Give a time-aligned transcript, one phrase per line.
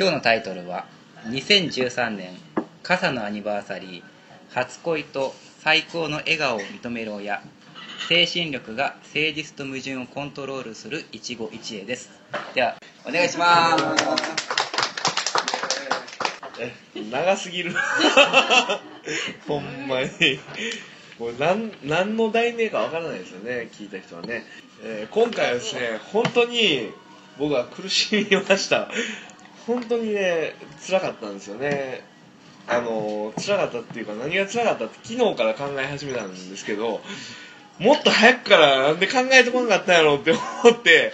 [0.00, 0.86] 今日のタイトルは
[1.26, 2.30] 2013年
[2.84, 4.02] 傘のアニバーサリー
[4.50, 7.42] 初恋と最高の笑顔を認める親。
[8.08, 12.10] 精神力が誠実と矛盾をコントロールする一期一会です。
[12.54, 13.84] ではお願いします。
[16.60, 16.72] え
[17.10, 17.74] 長すぎる。
[19.48, 20.08] ほんまに。
[21.18, 24.46] もうなん何の題名かわからないですよね聞いた人はね、
[24.80, 26.92] えー今回はですね本当に
[27.36, 28.88] 僕は苦しみました
[29.68, 32.02] 本当にね辛かったんですよね。
[32.66, 37.00] あの辛かったっていうか何が辛かったって昨日から考え始めたんですけど
[37.78, 40.40] もっと早くからなんで考えてこなかったんやろうって思
[40.72, 41.12] って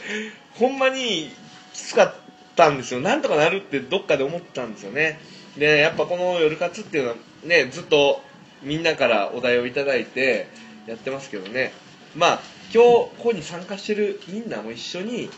[0.54, 1.30] ほんまに
[1.72, 2.14] きつかっ
[2.56, 3.00] たんですよ。
[3.00, 5.18] なんとかなるってどっかで思ったんですよね。
[5.58, 8.22] でやっぱこの夜活っていうのはねずっと
[8.62, 10.48] みんなからお題をいただいて
[10.86, 11.72] やってますけどね。
[12.16, 12.40] まあ
[12.72, 15.28] 今日ここに参加してるみんなも一緒に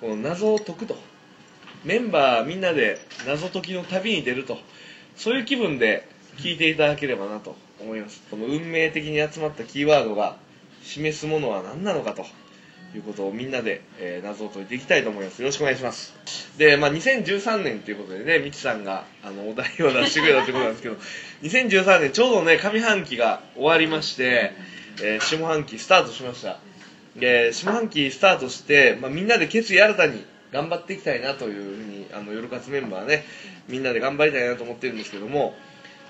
[0.00, 1.11] この謎を解くと。
[1.84, 4.58] メンバーみんなで謎解きの旅に出ると。
[5.16, 6.08] そういう気分で
[6.38, 8.22] 聞いていただければなと思います。
[8.30, 10.36] この運命的に集まったキーワードが
[10.82, 12.24] 示すものは何なのかと。
[12.94, 15.40] いうことをみんなで、えー謎を解いていきたいと思います。
[15.40, 16.14] よろしくお願いします。
[16.58, 20.96] で、まあ、2013年ということでねみちさんがあのお題を出してくれたということなんですけど
[21.42, 24.52] 2013年ちょうどね上半期が終わりまして、
[25.02, 26.58] えー下半期スタートしました。
[27.16, 33.24] で下半期スタートして、まあ、みんなで決意新たに頑張っていきたいなというふうにあの夜活メンバーね
[33.68, 35.54] みんなで頑張りたいなと思ってるんですけども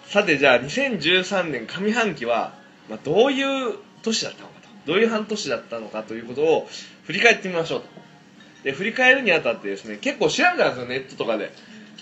[0.09, 2.55] さてじゃあ2013年上半期は、
[2.91, 6.69] まあ、どういう年だったのかとどういう半年だったのかということを
[7.05, 7.87] 振り返ってみましょうと。
[8.65, 11.53] で振り返るにあたってですね結構調べたんですよネットとかで。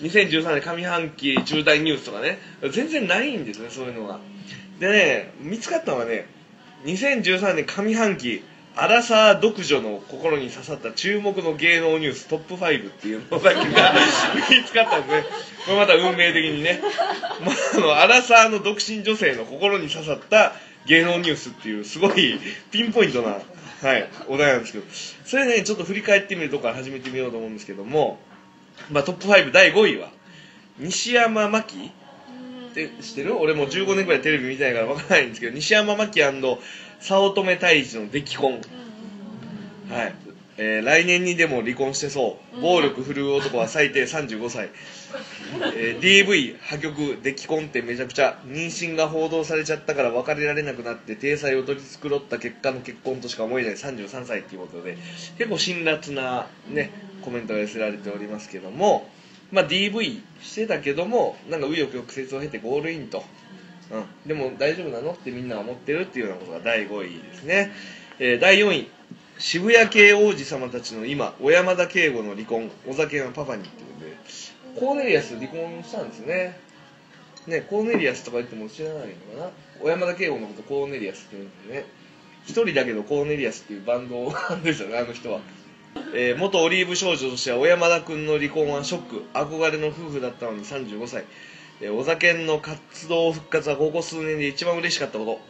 [0.00, 2.38] 2013年上半期重大ニュースとかね
[2.70, 4.18] 全然ないんですねそういうのが。
[4.78, 6.26] でね見つかったのはね
[6.84, 8.42] 2013年上半期
[8.76, 13.94] アラサー独女の心に刺さった注目の芸能ニューストップ5っていうのだけが
[14.48, 15.24] 見つかったんですね。
[15.66, 16.80] これまた運命的にね、
[17.44, 20.54] まあ、あのアラサーの独身女性の心に刺さった
[20.86, 22.38] 芸能ニュースっていうすごい
[22.70, 23.38] ピンポイントな、
[23.82, 24.84] はい、お題なんですけど。
[25.24, 28.18] それねちょっと振り返ってみるとこから始めてみようと思うんですけども、
[28.90, 30.10] まあ、トップ5第5位は
[30.78, 31.90] 西山真紀
[32.70, 33.36] って知ってる？
[33.36, 36.20] 俺もう15年ぐらいテレビ見てないから分からないんですけど西山真紀
[37.00, 38.52] 早乙女太一の出来婚。
[38.52, 38.58] は
[40.04, 40.14] い、
[40.58, 42.60] えー来年にでも離婚してそう。
[42.60, 44.68] 暴力振るう男は最低35歳、
[45.74, 54.98] えー DV 破局出来婚ってめちゃくちゃ妊娠が報道されちゃったから別れられなくなって体裁を取り繕った結果の結婚としか思えない33歳っていうことで
[55.38, 56.90] 結構辛辣なね
[57.22, 59.08] コメントが寄せられておりますけども
[59.50, 63.24] まあ DV してたけどもなんか紆余曲折を経てゴールインと
[63.90, 67.72] うん、でも大丈夫なのってみんなが思ってるっていうようなことが第5位ですね、
[68.18, 68.88] えー第4位。
[69.40, 74.14] 渋谷系王子様たちの今小山田圭吾の離婚お酒のパパにってことで。
[74.78, 76.60] コーネリアス離婚したんですね。
[77.46, 79.50] ねコーネリアスとか言っても知らないのかな。
[79.80, 81.84] 小山田圭吾のことコーネリアスって言うんですよね。
[82.44, 85.40] 一人だけどコーネリアスっていうバンドなんですよねあの人は。
[86.14, 89.24] えー元オリーブ少女としては小山田君の離婚はショック。
[89.32, 91.26] 憧れの夫婦だったのに35歳えー
[91.88, 95.40] お酒の活動復活はここ数年で一番嬉しかったこと。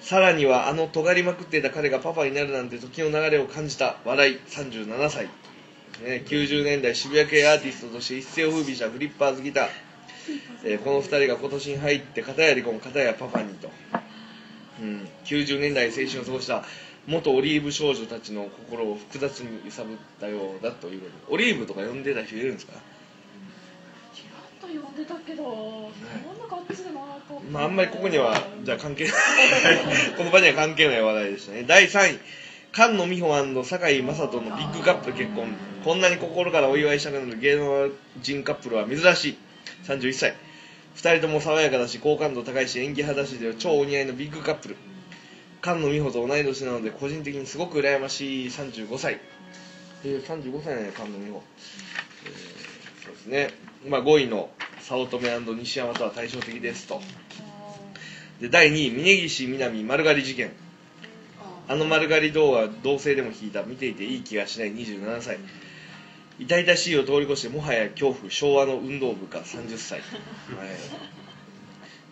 [0.00, 5.24] さらにはあの尖りまくっていた彼がパパになるなんて時の流れを感じた笑い37歳、
[6.04, 9.68] ね、90年代渋谷系アーティストとして一世を風靡したフリッパーズギター、
[10.64, 13.70] えーこの2人が今年に入って片や離婚片やパパにと、
[14.82, 16.64] うん、90年代青春を過ごした
[17.06, 21.34] 元オリーブ少女たちの心を複雑に揺さぶったようだということで。
[21.34, 22.74] オリーブとか呼んでた人いるんですか？
[24.74, 27.40] ちらっと呼んでたけど、どんななと。
[27.50, 29.12] まあ、あんまりここには、じゃあ関係ない。
[30.16, 31.64] この場には関係ない話題でしたね。
[31.66, 32.18] 第3位。
[32.72, 35.54] 菅野美穂堺雅人のビッグカップル結婚。
[35.84, 37.90] こんなに心からお祝いしたくなる芸能
[38.20, 39.38] 人カップルは珍しい。
[39.84, 40.34] 31歳。
[40.96, 44.76] 二人とも爽やかだし、好感度高いし、演技派だしで超お似合いのビッグカップル。
[45.62, 49.20] 菅野美穂と同い年なので、個人的にすごく羨ましい35歳。
[50.04, 51.42] えー、35歳なんや、菅野美穂。
[52.26, 52.64] えー
[53.04, 53.50] そうですね。
[53.86, 54.48] まあ、5位の
[54.86, 57.00] 早乙女西山とは対照的ですと。
[58.40, 60.52] で第2位峯岸みなみ丸刈り事件。
[61.66, 63.62] あの丸刈り動画同性でも聞いた。
[63.62, 65.38] 見ていていい気がしない27歳。
[66.38, 70.08] 痛々しいを通り越してもはや恐怖昭和の運動部か30歳、はい、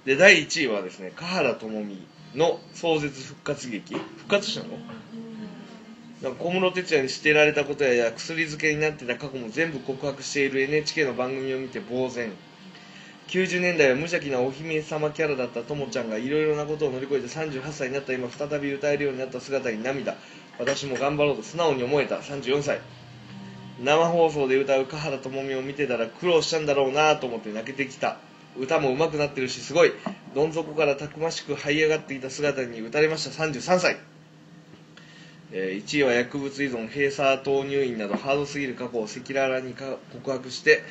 [0.06, 3.94] で第1位はですね華原朋美の壮絶復活劇。
[3.94, 4.78] 復活したの？
[6.38, 12.30] 小室哲哉に捨てられたことや薬漬けになってた過去も全部告白している NHK の番組を見て呆然
[13.28, 18.12] 90年代は無邪気なお姫様キャラだったともちゃんがいろいろなことを乗り越えて38歳になった。
[18.12, 20.16] 今再び歌えるようになった姿に涙。
[20.58, 22.16] 私も頑張ろうと素直に思えた。
[22.16, 22.80] 34歳。
[23.82, 28.19] 生放送で歌う華原朋美を見てたら苦労したんだろうなと思って泣けてきた。
[28.58, 29.92] 歌も上手くなってるしすごい。
[30.34, 33.44] どん底からたくましく這い上がっていた姿に打たれました。
[33.44, 33.96] 33歳、
[35.52, 40.82] えー1位は薬物依存閉鎖投入院などハードすぎる過去を赤裸々に告白して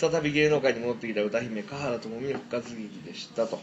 [0.00, 3.60] 再び芸能界に戻ってきた歌姫華原朋美の復活劇でしたと。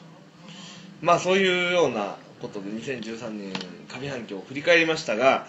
[1.01, 3.54] まあそういうようなことで2013年
[3.88, 5.48] 上半期を振り返りましたが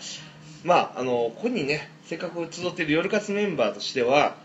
[0.64, 4.36] まああのここにねせっかく集っている夜活メンバーとしては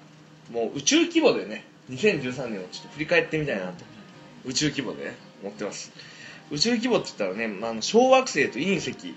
[0.51, 3.93] もう宇宙規模でね2013年をちょっと振り返ってみたいなと。
[4.45, 5.91] 宇宙規模でね思ってます。
[6.51, 9.15] 宇宙規模って言ったらね、まあ、小惑星と隕石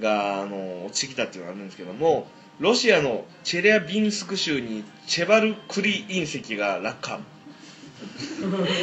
[0.00, 2.26] があの落ちてきたっていうのがあるんですけども
[2.60, 7.20] ロシアのチェリャビンスク州にチェバルクリ隕石が落下。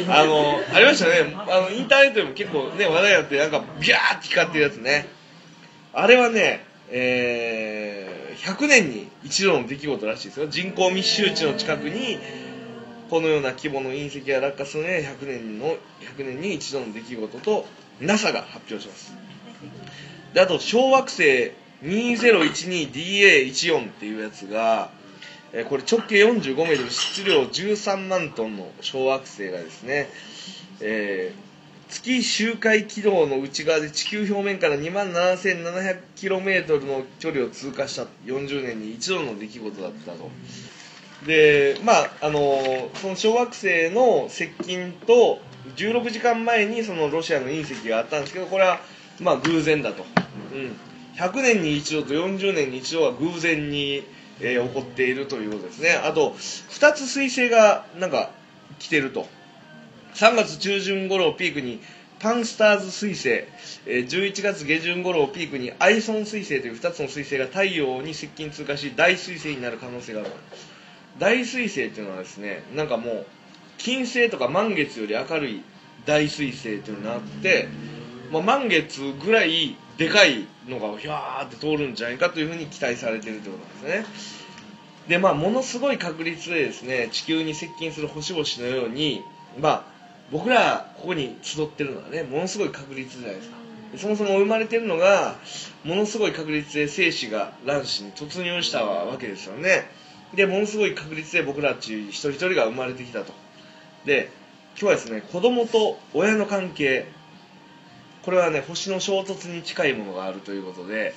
[0.08, 1.34] あのありましたね。
[1.34, 5.06] あのインターネットでも結構ね話題になってなんかビャーって光ってるやつね。
[5.92, 10.46] あれはねえー100年に一度の出来事らしいですよ。
[10.48, 12.18] 人口密集地の近くに
[13.10, 15.76] このような規模の隕石が落下するね100年の
[16.16, 17.66] 100年に一度の出来事と
[18.00, 19.12] NASA が発表します。
[20.34, 21.52] であと小惑星
[21.82, 24.90] 2012DA14 っていうやつが、
[25.52, 30.08] えこれ直径45メートル質量13万トンの小惑星がですね、
[30.80, 31.48] えー
[31.88, 40.30] 月周回軌道の内側で地球表面から2万 7700km の距離を通過した40年に一度の出来事だったと。
[41.26, 45.40] でまああのその小惑星の接近と
[45.76, 48.78] 16時間前にそのロシアの隕石があったんですけどこれは
[49.20, 50.04] まあ偶然だと、
[50.52, 50.76] うん、
[51.18, 54.04] 100年に一度と40年に一度は偶然に、
[54.40, 55.90] えー起こっているということですね。
[55.90, 58.30] あと2つ彗星がなんか
[58.78, 59.26] 来てると。
[60.14, 61.80] 3月中旬頃をピークに
[62.20, 63.28] パンスターズ彗星、
[63.86, 70.30] えー11月下旬頃をピークにアイソン彗星という2つの彗星が太陽に接近通過し大彗星になる可能性がある
[71.18, 73.26] 大彗星っていうのはですねなんかもう
[73.76, 75.62] 金星とか満月より明るい
[76.06, 77.68] 大彗星っていうのがあって、
[78.32, 84.38] まあ、満月ぐらいでかいのがひゃーって通るんじゃないかというふうに期待されてるということなんですね。
[85.08, 89.22] でまあものすごい確率でですね地球に接近する星々のように
[89.60, 89.84] まあ
[90.30, 93.58] 僕らここに集ってるのはねものすごい確率じゃないですか。
[93.96, 95.36] そもそも生まれてるのが
[95.82, 99.90] ものすごい確率で精子が卵子に突入したわけですよね。
[100.34, 103.32] でものすごい確率で僕らっち一人一人が生まれてきたと。
[104.04, 104.30] で
[104.78, 107.06] 今日はですね子供と親の関係
[108.28, 111.14] これはね星の衝突に近いものがあるということで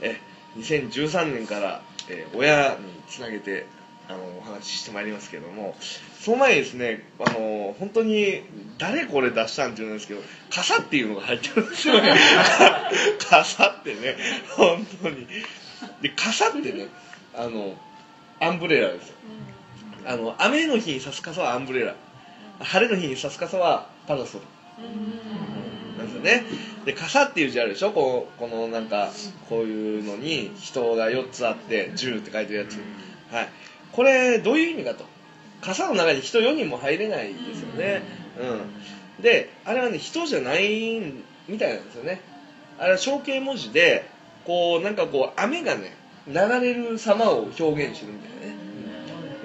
[0.00, 0.20] え
[0.56, 3.66] 2013年から、えー親につなげて
[4.08, 5.74] あのお話ししてまいりますけども
[6.20, 8.44] その前にですねあの本当に
[8.78, 12.14] 誰これ出したんって言うんですけど傘っていうのが入ってるんですよね。
[13.28, 14.16] 傘ってね
[14.56, 15.26] 本当に。
[16.02, 16.86] で傘ってね
[17.34, 17.76] あの
[18.38, 19.14] アンブレラですよ。
[20.06, 21.96] あの雨の日に差す傘はアンブレラ。
[22.60, 24.44] 晴れの日に差す傘はパラソル
[26.06, 26.44] ですよね。
[26.84, 27.92] で傘っていう字あるでしょ？
[27.92, 29.10] こうこのなんか
[29.48, 32.78] こういうのに人が4つあって10って書いてるやつ、
[33.32, 33.48] はい、
[33.92, 35.04] これどういう意味かと。
[35.60, 38.02] 傘の中に人4人も入れないですよね。
[39.18, 39.22] うん。
[39.22, 41.00] であれはね人じゃない
[41.48, 42.20] みたいなんですよね。
[42.78, 44.10] あれは象形文字で
[44.44, 45.96] こうなんかこう雨がね
[46.26, 48.56] 流れる様を表現してるみたいなね。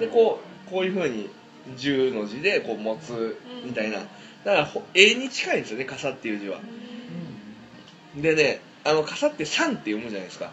[0.00, 1.30] でこうこういうふうに
[1.76, 3.98] 10の字でこう持つみたいな。
[4.44, 6.58] だからほ絵に近いんですよね傘っていう字は。
[8.16, 10.52] でねあの傘って「山」って読むじゃないですか。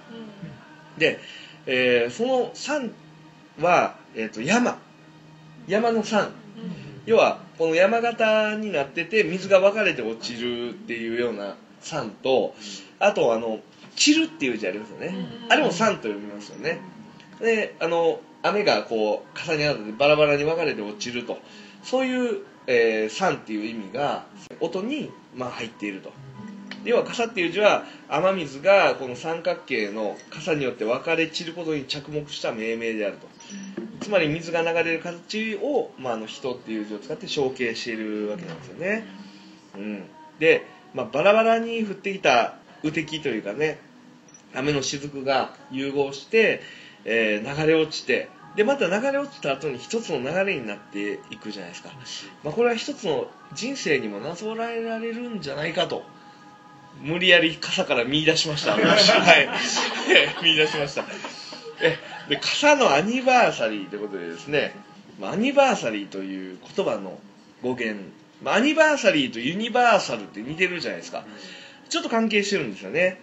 [0.98, 1.20] で、
[1.66, 2.92] えーその山
[3.60, 4.80] は、えー、と山。
[5.68, 6.32] 山の山
[7.06, 12.56] 要はこの山形になってて水が分かれて落ちるっていうような山と
[13.00, 13.60] あとあの
[13.96, 15.16] 散るっていう字ありますよね。
[15.50, 16.80] あれも山と読みますよね。
[17.42, 21.40] であの雨がこう傘に当たってバラバラに分かれて落ちると。
[21.84, 24.26] そういう、えー、山っていう意味が
[24.60, 26.12] 音に、まあ、入っていると。
[26.84, 33.28] 要は傘っていう字は雨水がこの三角形の傘によって分かれ散ることに着目した命名であると。
[34.02, 39.06] つまり水が流れる形を、まあ、あの人っていう字を使って象形しているわけなんですよね、
[39.76, 40.04] うん、
[40.40, 43.80] で、まあ、バラバラに降ってきた雨滴というかね
[44.54, 46.62] 雨の雫が融合して、
[47.06, 51.92] えー流れ落ちてでまた流れ落ちた後に一つの流れになっていくじゃないですか、
[52.44, 56.04] まあ、これは一つの人生にもなぞらえられるんじゃないかと
[57.04, 58.72] 無理やり傘から見出しました。
[58.76, 59.48] 私 はい。
[60.44, 61.06] 見出しました。
[61.80, 64.74] えで傘のアニバーサリーということでですね
[65.20, 67.20] まあアニバーサリーという言葉の
[67.62, 68.04] 語源、
[68.42, 71.24] まあアニバーサリーとユニバーサルって似てるじゃないですか。
[71.90, 73.22] ちょっと関係してるんですよね。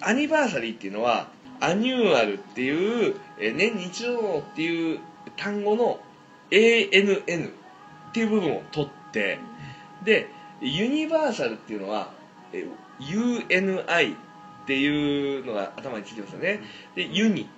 [0.00, 1.28] アニバーサリーっていうのは
[1.62, 5.00] アニューアルっていう、えー年に一度のっていう
[5.36, 6.00] 単語の
[6.50, 9.38] ANN っていう部分を取って
[10.04, 10.28] で
[10.60, 12.12] ユニバーサルっていうのは
[12.52, 12.66] え
[13.00, 14.16] UNI っ
[14.66, 16.60] ていうのが頭についてますよね。
[16.94, 17.48] でユニ。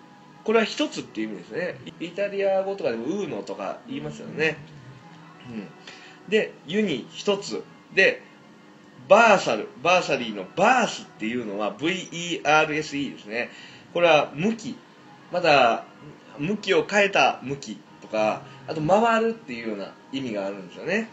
[0.44, 1.74] これは一つっていう意味ですね。
[2.00, 4.58] イタリア語とかでもウーノとか言いますよね、
[5.50, 5.68] うん、
[6.28, 7.62] でユニ一つ。
[7.94, 8.22] で
[9.08, 9.68] バーサル。
[9.82, 13.50] バーサリーのバースっていうのは VERSE ですね。
[13.94, 14.76] これは向き。
[15.32, 15.84] まだ
[16.38, 21.08] 向きを変えた向きとかあと回るっていうような意味があるんですよね。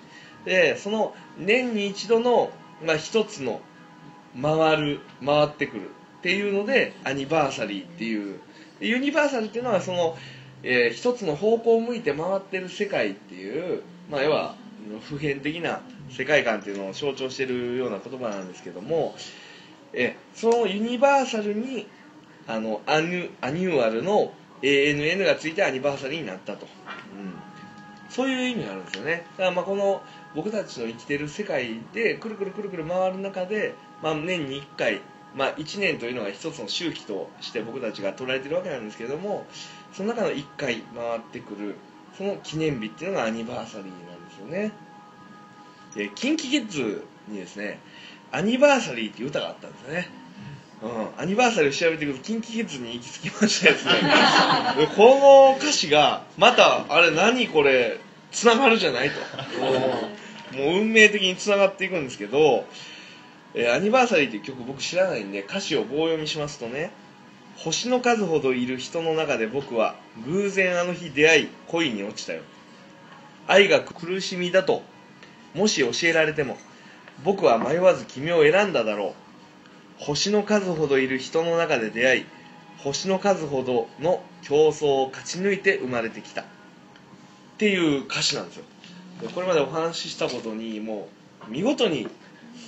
[0.46, 2.52] でその年に一度の、
[2.86, 3.62] まあ、一つの
[4.40, 8.40] 回る回ってくるっていうのでアニバーサリーっていう。
[8.80, 10.18] ユニバーサルっていうのはその、
[10.64, 14.56] えー一つの方向を向いて回ってる世界っていう、まあ、要は
[15.02, 19.16] 普遍的な世界観っていうのを象徴してるような言葉なんですけども、
[19.94, 21.88] えーそのユニバーサルに
[22.48, 26.68] あのアニュ annual の ANN がついてアニバーサリーになったと、
[27.16, 27.34] うん、
[28.10, 29.26] そういう意味があるんですよね。
[29.38, 30.02] だからまあこの
[30.36, 35.02] 僕たちの生きてる世界でくるくるくるくる回る中で、まあ、年に1回、
[35.36, 39.46] まあ、1年というのが一つの周期として僕たちが捉えてるわけなんですけども
[39.94, 41.76] その中の1回回ってくる
[42.18, 44.72] その記念日っていうのがアニバーサリーなんですよね。
[45.96, 47.80] で KinKiKids にですね
[48.32, 50.21] 「アニバーサリー」っていう歌があったんですよね。
[51.18, 53.94] アニバーサリーを調べていくと KinKiKids に行き着きましてですね
[54.96, 58.00] この歌詞がまたあれ何これ
[58.32, 60.58] つながるじゃないと。
[60.58, 62.66] もう運命的につながっていくんですけど
[63.54, 66.92] 「えーアニバーサリー」っていう曲僕知らないんで歌詞を棒読みしますとね
[67.58, 69.96] 星の数ほどいる人の中で僕は
[70.26, 72.42] 偶然あの日出会い恋に落ちたよ。
[73.48, 74.84] 愛が苦しみだと
[75.54, 76.58] もし教えられても
[77.24, 79.21] 僕は迷わず君を選んだだろう。
[80.02, 82.26] 星の数ほどいる人の中で出会い
[82.80, 86.42] 星の数ほどの競争を勝ち抜いて生まれてきた。
[86.42, 86.46] っ
[87.60, 88.64] ていう歌詞なんですよ。
[89.36, 91.08] これまでお話ししたことにも
[91.48, 92.08] う見事に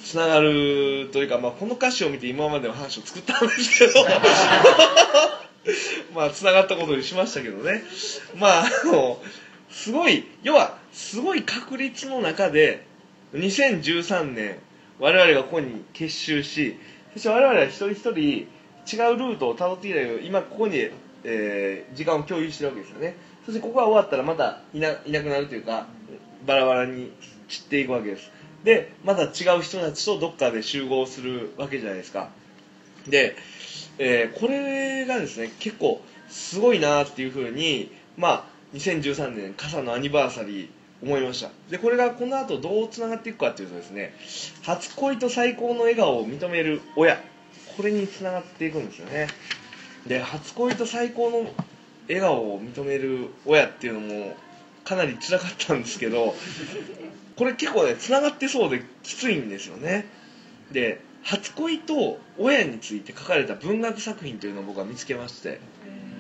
[0.04, 4.06] つながるというか、まあ、この歌詞を見て今までの話を作ったんですけど。
[6.14, 7.84] まあつながったことにしましたけどね。
[8.36, 9.20] まああの
[9.72, 12.86] すごい要はすごい確率の中で
[13.34, 14.60] 2013年
[15.00, 16.78] 我々がここに結集し
[17.14, 20.78] そして我々は一人一人違うルートをたどってきたけど今ここに、
[21.24, 23.16] えー時間を共有してるわけですよね。
[23.46, 25.88] そしてここが終わったらまたいないなくなるというか
[26.46, 27.12] バラバラに
[27.48, 28.32] 散っていくわけです。
[28.64, 32.30] でまた違う人たちとどっかで集合するわけじゃないですか。
[33.08, 33.36] で、
[34.00, 40.68] えーこれがですね結構すごいなっていうふうにまあ2013年傘のアニバーサリー
[41.04, 41.52] 思いました。
[41.70, 44.16] でこれがこの後どうつながっていくかっていうとですね
[44.64, 47.22] 初恋と最高の笑顔を認める親。
[47.76, 49.28] これにつながっていくんですよね。
[50.08, 51.52] で初恋と最高の
[52.08, 54.36] 笑顔を認める親っていうのも
[54.86, 56.36] かなり辛かったんですけど
[57.38, 60.06] これ結構ねつながってそうできついんですよね。
[60.72, 65.60] で初恋と親について書かれた文学作品というのを僕は見つけまして。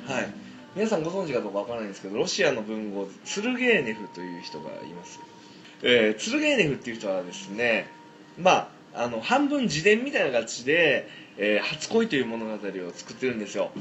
[0.08, 0.28] はい。
[0.75, 5.20] 皆さんご存知かどうかわからないんですけどロシアの文豪ツルゲーネフという人がいます、
[5.84, 7.88] えーツルゲーネフっていう人はですね
[8.39, 12.58] まああの半分自伝みたいな形で、えー初恋という物語を
[12.94, 13.72] 作ってるんですよ。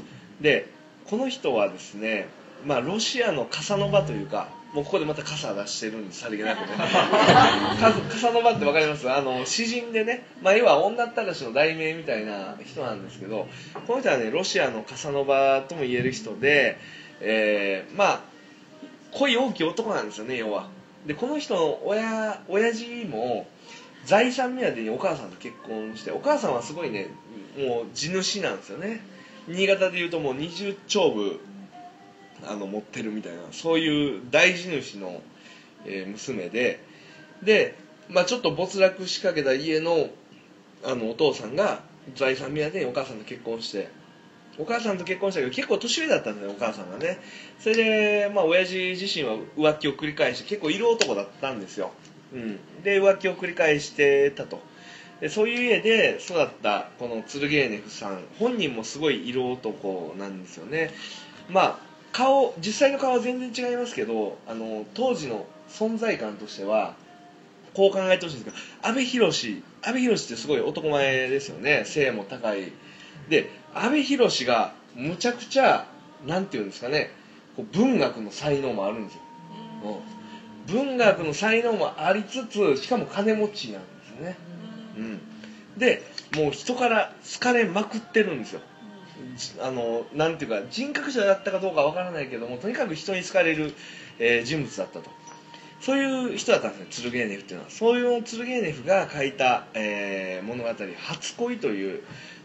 [0.41, 0.67] で
[1.05, 2.27] この人はですね
[2.65, 6.65] まあロシアのカサノバというかもうここでまた傘出してるんですさりげなくね。
[7.79, 9.09] カカサノバってわかります？
[9.11, 13.47] あの詩人でね、まあ、要は女ったらしの題名みたいな人なんですけど
[13.87, 16.77] この人はねロシアのカサノバとも言える人で、
[17.21, 18.21] えーまあ
[19.11, 20.69] 恋多きい男なんですよね要は。
[21.05, 23.45] でこの人の親親父も
[24.05, 27.09] 財産目当てにお母さんと結婚してお母さんはすごいね
[27.57, 29.01] もう地主なんですよね。
[29.47, 31.39] 新潟でいうともう20丁部
[32.47, 35.21] あの持ってるみたいなそういう大地主の、
[35.85, 36.79] えー娘で
[37.43, 37.75] で、
[38.09, 40.09] まあ、ちょっと没落しかけた家の
[40.83, 41.81] あのお父さんが
[42.15, 43.89] 財産目当てにお母さんと結婚して
[44.57, 47.19] お母さんと結婚したけど結構年上だったんだよお母さんがね。
[47.59, 51.91] それでまあ親父自身は浮気を繰り返して結構色男だったんですよ、
[52.33, 54.61] うん、で浮気を繰り返してたと。
[55.21, 60.91] でそういう家で育ったこのツルゲーネフさん本人もすごい色男なんですよね。
[61.49, 66.95] まあ顔実際の顔は全然違いますけどあの当時の存在感としては
[67.73, 71.83] こう考えてほしいんですけど阿部寛阿部寛ってすごい男前ですよね。
[71.85, 72.71] 背も高い。
[73.29, 75.87] で阿部寛がむちゃくちゃ
[76.25, 77.09] なんていうんですかね
[77.55, 79.21] こう文学の才能もあるんですよ、
[80.67, 84.37] うん、文学の才能もありつつしかも金持ちなんですよね、
[84.97, 85.19] うん、
[85.77, 86.03] で
[86.35, 88.61] もう人から好かれまくってるんですよ。
[88.61, 88.65] じ
[89.61, 93.73] あのなんていうか人格者だったかどうかわからないけどもとにかく人に好かれる、
[94.19, 95.09] えー人物だったと。
[95.81, 97.69] そういう人だったんですねツルゲーネフっていうのは。
[97.69, 102.03] そういうツルゲーネフが書いた、えー物語「初恋」という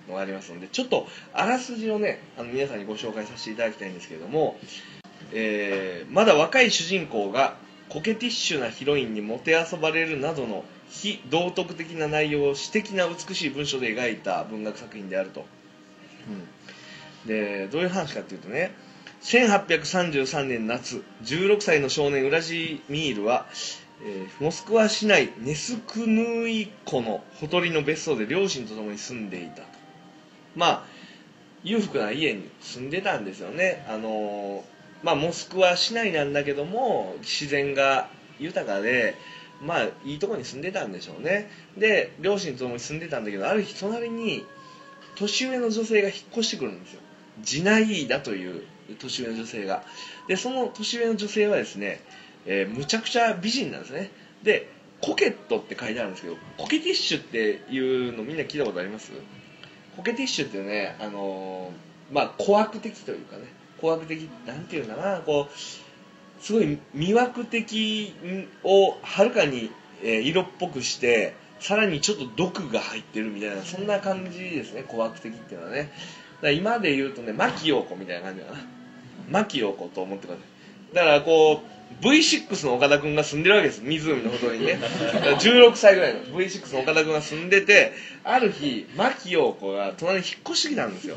[0.09, 4.59] のがありますのでちょっとあらすじをねあの皆さんにご紹介させていただきたいんですけれども、
[5.33, 7.57] えーまだ若い主人公が
[7.89, 15.41] コケティッシュなヒロインにもてあそばれるなどの非道徳的な内容を詩的な美しい文章で描いた文学作品であると、
[16.29, 16.49] うん、
[17.29, 18.73] でどういう話かっていうとね
[19.23, 23.47] 1833年夏16歳の少年ウラジミールは、
[24.05, 29.69] えーモスクワ市内ネスクヌーイ湖のほとりの別荘で両親と共に住んでいたと。
[30.55, 30.85] まあ
[31.65, 33.85] 裕福な家に住んでたんですよね。
[33.89, 34.63] あのー
[35.03, 38.09] まあモスクワ市内なんだけども自然が
[38.39, 39.17] 豊かで
[39.61, 41.51] まあいいとこに住んでたんでしょうね。
[41.77, 44.45] で両親と共に住んでたんだけどある日隣に
[45.17, 47.01] 年上の女性が引っ越してくるんですよ。
[47.43, 48.65] ジナイーダという
[48.99, 49.83] 年上の女性が。
[50.27, 52.01] でその年上の女性はですね、
[52.47, 54.11] えーむちゃくちゃ美人なんですね。
[54.43, 59.13] でコケットって書いてあるんですけどコケティッシュっていうのみんな聞いたことあります？
[59.97, 63.45] コケティッシュってねあのーまあ小悪的というかね。
[63.81, 65.19] 小悪的なんていうのかな。
[65.21, 68.15] こうすごい魅惑的
[68.65, 69.71] をはるかに、
[70.03, 74.85] 色っぽくしてさらにちょっと毒が入ってるみたいなそんな感じですね。
[74.87, 75.93] 小悪的っていうのはね。
[76.43, 78.59] ら今で言うとね牧陽子みたいな感じかな。
[79.31, 80.43] 牧陽子と思ってくださ
[80.93, 83.81] いだからこう V6 の岡田君が住んでるわけです。
[83.83, 84.79] 湖のほとりにね。
[85.13, 86.21] だから16歳ぐらいの。
[86.21, 87.93] V6 の岡田君が住んでて
[88.25, 91.17] ある日牧陽子が隣に引っ越してきたんですよ。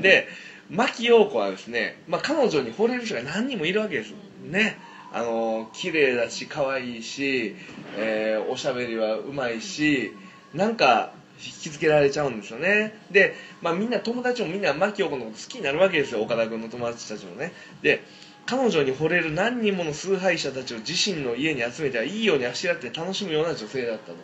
[0.00, 0.28] で
[0.70, 4.12] 牧陽子はですね、まあ、彼女に惚れる人が何人もいるわけです。
[4.44, 4.78] ね。
[5.12, 7.54] あの綺麗だし可愛いし、
[7.96, 10.12] えーおしゃべりはうまいし
[10.52, 12.98] なんか引きつけられちゃうんですよね。
[13.10, 16.22] で、まあ、みんな友達もみんな牧陽子のこと好きになるわけですよ。
[16.22, 17.52] 岡田君の友達たちもね。
[17.82, 18.02] で
[18.46, 24.16] 彼女に惚れる何人もの崇拝者たちを自身の家に集めてはいいようにあしらって楽しむような女性だったと、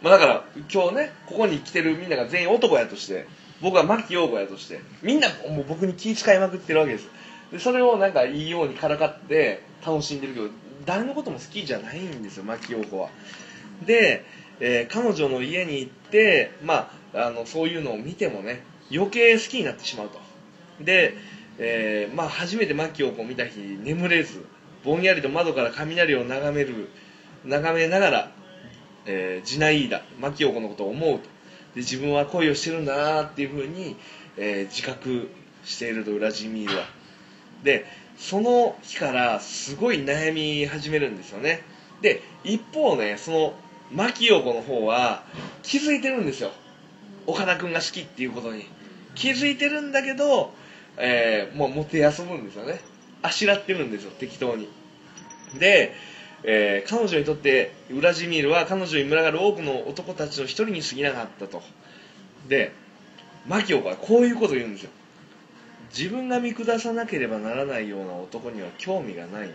[0.00, 3.26] まあ、だから今日ねここに来てるみんなが全員男やとして
[3.60, 7.08] 僕は牧陽子やとしてみんなもう僕に気遣いまくってるわけです。
[7.50, 10.48] でそれをなんかいいようにからかって楽しんでるけど
[10.86, 13.08] 誰のことも好きじゃないんですよ牧陽子は。
[13.86, 14.24] で、
[14.60, 18.62] えー彼女の家に行って、まあ、あのそういうのを見てもね
[18.92, 20.18] 余計好きになってしまうと。
[20.80, 21.14] で、
[21.58, 24.44] えーまあ、初めて牧陽子を見た日眠れず
[24.84, 26.88] ぼんやりと窓から雷を眺める
[27.44, 28.32] 眺めながら、
[29.06, 31.34] えージナイーダ牧陽子のことを思うと。
[31.74, 33.96] で自分は恋をしてるんだなっていうふうに、
[34.36, 35.28] え自覚
[35.64, 36.84] しているとウラジミールは
[37.64, 37.86] で
[38.16, 41.62] その日からすごい悩み始めるんですよね。
[42.00, 43.54] で一方ねその
[43.94, 45.22] 牧陽子の方は
[45.62, 46.50] 気づいてるんですよ。
[47.26, 48.66] 岡田君が好きっていうことに。
[49.14, 50.52] 気づいてるんだけど、
[50.96, 52.80] えーもうもてあそぶんですよね。
[53.22, 54.68] あしらってるんですよ適当に。
[55.58, 55.94] で、
[56.42, 61.62] えー彼女にとってウラジミールは彼女に群がる多くの男たちの一人に過ぎなかったと。
[62.48, 62.72] で
[63.46, 64.90] 牧陽子はこういうこと言うんですよ。
[65.96, 69.50] 自分が見下さなければならないような男には興味がない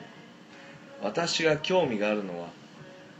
[1.01, 2.47] 私が興味があるのは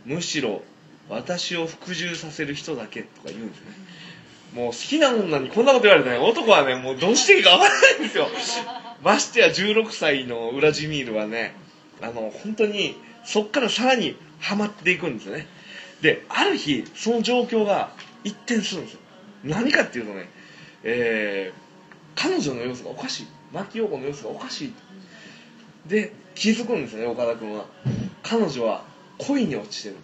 [0.05, 0.61] むしろ
[1.09, 3.67] 私を服従させる人だけとか言うんですね。
[4.53, 8.27] もう好きな女にこんなこと言われたらね男はねもうどうしていいか分からないんですよ。
[9.03, 11.55] ましてや16歳のウラジミールはね
[12.01, 12.95] あの本当に
[13.25, 15.47] そっからさらにハマっていくんですよね。
[16.01, 17.91] である日その状況が
[18.23, 18.99] 一転するんですよ。
[19.43, 20.29] 何かっていうとね、
[20.83, 21.69] えー
[22.15, 23.27] 彼女の様子がおかしい。
[23.53, 24.73] 牧陽子の様子がおかしい。
[25.87, 27.65] で気づくんですよね岡田君は。
[28.23, 28.83] 彼女は
[29.17, 30.01] 恋に落ちてると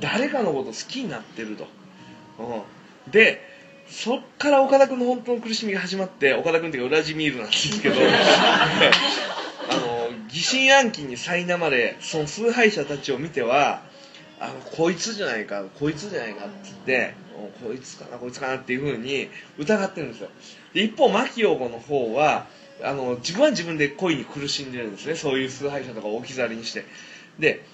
[0.00, 1.66] 誰かのこと好きになってると、
[2.38, 3.40] うん、で
[3.88, 7.96] そっから岡田君の本当の苦しみが始まって岡田君っていうかウラジミールなんですけど。
[9.70, 13.82] あの疑心暗鬼に苛まれその崇拝者たちを見ては
[14.40, 17.14] あのこいつじゃないかこいつじゃないかって言って
[17.64, 19.28] こいつかなこいつかなっていうふうに
[19.58, 20.28] 疑ってるんですよ。
[20.74, 22.46] で一方牧陽子の方は
[22.82, 25.14] あの自分は自分で恋に苦しんでるんですね。
[25.14, 26.84] そういう崇拝者とかを置き去りにして。
[27.38, 27.64] で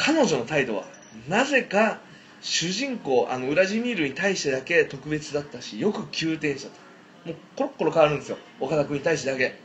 [0.00, 0.84] 彼女の態度は
[1.28, 2.00] なぜか
[2.40, 6.80] 主人公あのウラジミールに対してだけ特別だったしよく急転したと。
[7.26, 8.38] もうコロッコロ変わるんですよ。
[8.60, 9.58] 岡田君に対してだけ。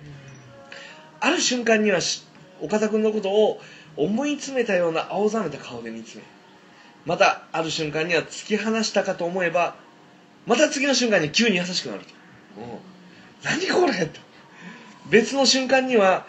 [1.21, 2.27] ある瞬間にはし
[2.61, 3.61] 岡田君のことを
[3.95, 6.23] 思い詰めたような青ざめた顔で見つめ
[7.05, 9.75] またある瞬間には突き放したかと思えば
[10.45, 12.07] また次の瞬間に急に優しくなると、
[12.57, 12.79] うん、
[13.43, 14.19] 何これと。
[15.09, 16.25] 別の瞬間には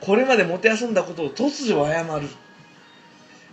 [0.00, 2.28] これまでもてあそんだことを突如謝る。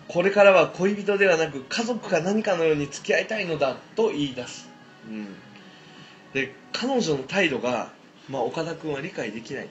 [0.08, 4.70] これからは恋人ではなく家族か何かのように付き合いたいのだと言い出す、
[5.10, 5.28] うん。
[6.34, 7.92] で彼女の態度が、
[8.30, 9.70] まあ、岡田君は理解できない、うん、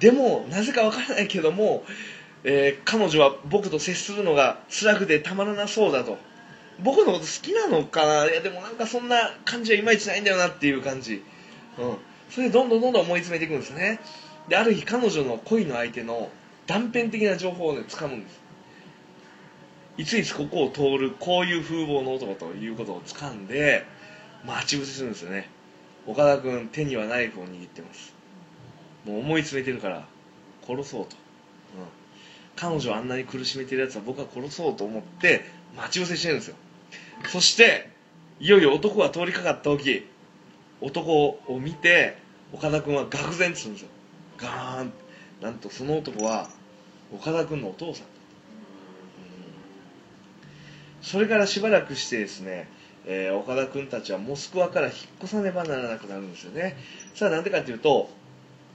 [0.00, 1.84] でもなぜかわからないけども、
[2.44, 6.18] えー彼女は僕と接するのが辛くてたまらなそうだと。
[6.82, 8.30] 僕のこと好きなのかな？
[8.30, 11.22] いやでもなんかそんな感じはいまいちないんだよなっていう感じ、
[11.78, 11.96] うん、
[12.30, 14.00] それでどんどんどんどん思い詰めていくんですね。
[14.48, 16.30] である日彼女の恋の相手の
[16.66, 18.40] 断片的な情報をね掴むんです
[19.98, 23.84] いついつここを通るこういう風貌の男ということを掴んで
[24.46, 25.50] 待ち伏せするんですよね。
[26.06, 28.14] 岡田君手にはナイフを握ってます。
[29.04, 30.06] もう思い詰めてるから
[30.66, 31.16] 殺そうと、
[31.76, 31.86] うん、
[32.56, 35.44] 彼女をあんなに苦しめてるやつは僕は殺そうと思って
[35.76, 36.56] 待ち伏せしてるんですよ。
[37.28, 37.90] そして
[38.40, 40.06] いよいよ男が通りかかった時
[40.80, 42.16] 男を見て
[42.52, 43.88] 岡田君は愕然とするんですよ。
[44.38, 44.92] ガーン。
[45.40, 46.48] なんとその男は
[47.14, 48.06] 岡田君のお父さ、ん。
[51.02, 52.68] それからしばらくしてですね、
[53.06, 56.76] えー岡田君たちはモスクワから引っ越さねばならなくなるんですよね。
[57.14, 58.08] さあなんでかっていうと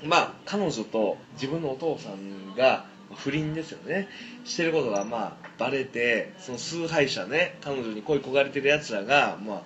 [0.03, 2.85] まあ彼女と自分のお父さんが
[3.15, 4.07] 不倫ですよね。
[4.43, 9.61] してることがまあバレてその崇拝者ね彼女に恋焦がれてるやつらがまあ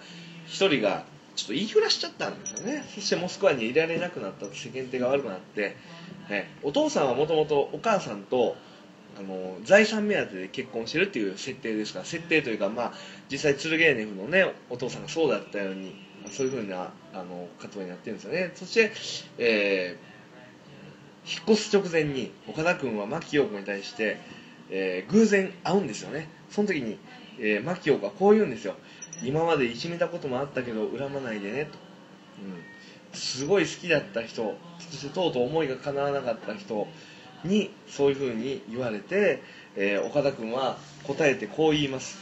[0.48, 2.84] 一人がちょっと言いふらしちゃったんですよね。
[2.94, 5.76] そしてモスクワにいられなくなったと世間体が悪くなって、
[6.30, 8.56] ね、お父さんはもともとお母さんと
[9.20, 12.94] あの財産目当てで結婚してるっていう設定ですから設定というかまあ
[13.30, 15.96] 実際ツルゲーネフのねお父さんがそうだったように
[16.30, 18.52] そういうふうなあの活動になってるんですよね。
[18.56, 18.92] そして、
[19.38, 20.12] えー
[21.24, 24.18] 引っ越す直前に岡田君は牧陽子に対して、
[24.72, 26.28] えー偶然会うんですよね。
[26.50, 26.98] その時に、
[27.64, 28.74] 牧陽子はこう言うんですよ。
[29.24, 31.78] 今までいじめたこともあったけど恨まないでねと、
[33.14, 36.88] うん、すごい好きだった人そしてとうとう思いが叶わなかった人
[37.44, 39.42] にそういうふうに言われて、
[39.76, 42.18] えー岡田君は答えてこう言います。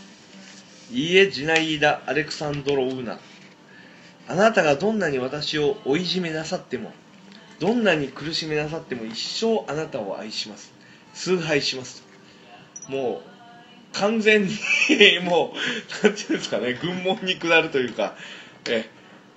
[0.92, 3.20] いいえジナイーダ・アレクサンドロウーナ。
[4.28, 6.92] あなたがどんなに私を追いじめなさっても
[7.60, 10.72] どんなに苦しめなさっても一生あなたを愛します。
[11.14, 12.04] 崇拝します。
[12.88, 13.30] もう
[13.94, 14.50] 完全に
[15.24, 15.54] も
[16.02, 18.16] うなんていうんですかね軍門に下るというか
[18.68, 18.90] え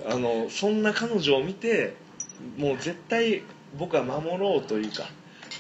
[0.07, 1.95] あのそんな彼女を見て
[2.57, 3.43] もう絶対
[3.79, 5.09] 僕は守ろうというか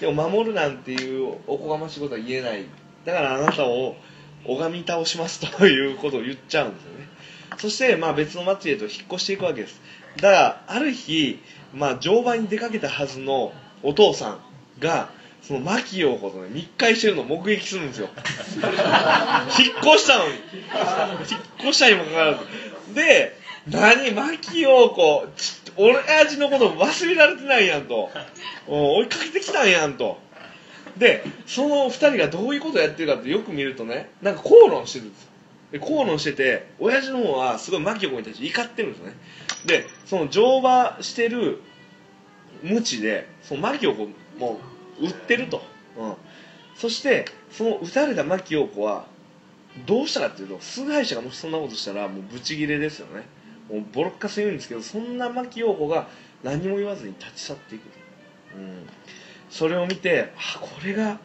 [0.03, 2.65] でも守るなんていうおこがましいことは言えない。
[3.05, 3.95] だからあなたを
[4.45, 7.07] 拝み倒しますということを言っちゃうんですよね。
[7.59, 9.81] そしてまあ別の町へと引っ越していくわけです。
[10.17, 11.39] だからある日、
[11.73, 13.53] まあ、乗馬に出かけたはずの
[13.85, 14.39] お父さん
[14.81, 15.11] が
[15.41, 18.09] その牧陽子とね密会してるのを目撃するんですよ。
[19.57, 20.35] 引っ越したのに。
[21.31, 22.95] 引っ越したにもかかわらず。
[22.97, 28.11] で何牧陽子ち親父のこと忘れられてないやんと。
[28.67, 30.19] 追いかけてきたんやんと。
[30.97, 35.29] でその2人がどういうことやってるかってよく見るとねなんか口論してるんですよ。
[35.73, 39.15] で口論してて親父の方はすごい牧陽子に対して怒ってるんですね。
[39.65, 41.63] でその乗馬してる
[42.63, 44.61] 無知でその牧陽子も
[45.01, 45.63] う売ってると、
[45.97, 46.15] うん、
[46.77, 49.07] そしてその撃たれた牧陽子は
[49.87, 53.23] どうしたかっていうと崇拝者がもしそんなことしたらもうブチギレですよね。
[53.73, 56.07] もうボロッカス言うんですけどそんな牧陽子が
[56.45, 57.83] 何も言わずに立ち去っていく、
[58.57, 58.61] う。
[58.61, 58.87] ん、
[59.49, 61.19] それを見てあこれが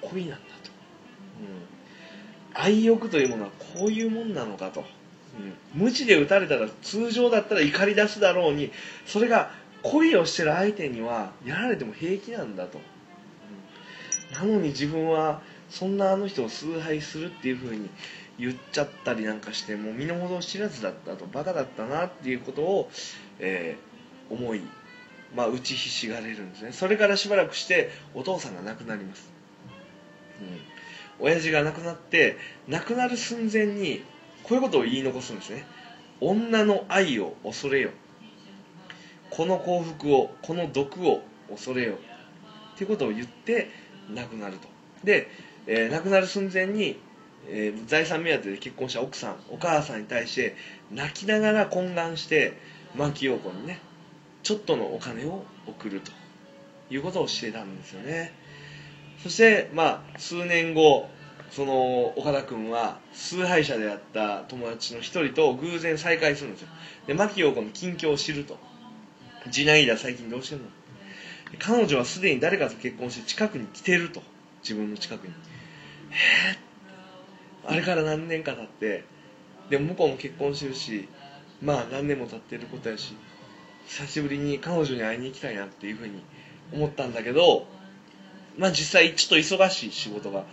[0.00, 0.42] 恋なんだと、
[2.56, 4.84] うん、愛欲というものはこういうもんなのかと、
[5.74, 8.72] うん、無知で撃たれたら通常だったら怒り出すだろうに
[9.04, 9.50] それが
[9.82, 12.80] 恋をしてる相手にはやられても平気なんだと、
[14.40, 14.48] うん。
[14.48, 17.90] なのに自分はそんなあの人を崇拝するっていう風に
[18.38, 22.90] 言っちゃったりなんかしてもう身の程知らずだったとバカだったなっていうことを、
[23.38, 23.94] えー
[24.30, 24.62] 思い、
[25.34, 26.72] まあ、打ちひしがれるんですね。
[26.72, 29.30] それからしばらくしてお父さんが亡くなります、
[31.20, 32.36] うん、親父が亡くなって
[32.68, 34.02] 亡くなる寸前に
[34.42, 35.66] こういうことを言い残すんですね。
[36.20, 37.90] 女の愛を恐れよ。
[39.30, 41.94] この幸福をこの毒を恐れよ。
[42.74, 43.70] っていうことを言って
[44.14, 44.68] 亡くなると。
[45.02, 45.28] で、
[45.66, 47.00] えー亡くなる寸前に、
[47.48, 50.56] えー財産目当てで結婚した奥さんお母さんに対して
[50.90, 52.58] 泣きながら懇願して
[52.94, 53.80] 牧陽子にね
[54.42, 56.12] ちょっとのお金を送ると
[56.90, 58.32] いうことをしてたんですよね。
[59.22, 61.08] そしてまあ数年後
[61.50, 66.68] その岡田君は崇拝者であった友達の一人と偶然再会するんですよ。
[67.06, 68.58] で牧陽子の近況を知ると
[69.50, 70.64] 「ジナイダ最近どうしてんの?」
[71.58, 74.22] 彼女はすでに誰かと結婚して近くに来てると。
[74.64, 75.34] 自分の近くに。
[76.10, 76.58] えー、
[77.66, 79.04] あれから何年か経って
[79.70, 81.08] でも向こうも結婚してるし
[81.62, 83.16] まあ何年も経ってることやし
[83.86, 86.22] 久しぶりに彼女に会いに行きたいなっていうふうに
[86.72, 87.66] 思ったんだけど
[88.58, 90.44] まあ実際ちょっと忙しい仕事が。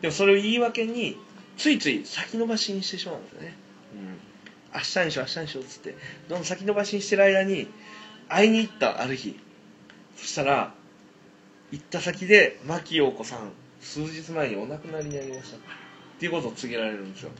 [0.00, 1.18] でもそれを言い訳に
[1.56, 3.56] ついつい先延ばしにしてしまうんですよね、
[3.94, 4.00] うん、
[4.74, 5.96] 明日にしよう明日にしようっつって
[6.28, 7.66] どんどん先延ばしにしてる間に
[8.28, 9.36] 会いに行ったある日。
[10.16, 10.72] そしたら
[11.72, 13.50] 行った先で牧陽子さん
[13.80, 15.87] 数日前にお亡くなりになりました。
[16.18, 17.30] っていうことを告げられるんですよ、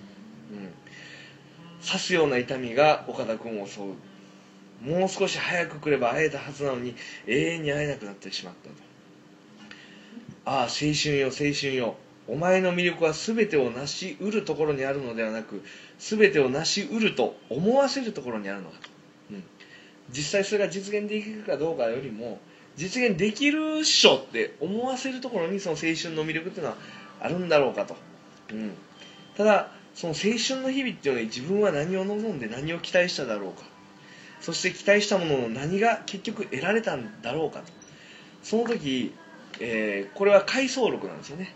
[0.52, 3.84] うん、刺すような痛みが岡田君を襲う。
[4.80, 6.94] もう少し早く来れば会えたはずなのに
[7.26, 8.74] 永遠に会えなくなってしまったと。
[10.44, 11.96] ああ青春よ青春よ。
[12.28, 15.64] お前の魅力は全てを成し得るところにあるのではなく
[15.98, 18.90] 全てを成し得ると思わせるところにあるのだと、
[19.32, 19.42] うん、
[20.10, 22.38] 実際それが実現できるかどうかよりも
[22.76, 26.76] 実現できるっしょって思わせるところにその青春の魅力っていうのは
[27.20, 27.96] あるんだろうかと、
[28.52, 28.72] うん、
[29.36, 33.64] ただその青春の日々っていうのに自分は何を望んで何を期待しただろうか。
[34.40, 37.66] そして期待したものの何が結局得られたんだろうかと。
[38.42, 39.12] その時、
[39.60, 41.54] えー、これは回想録なんですよね。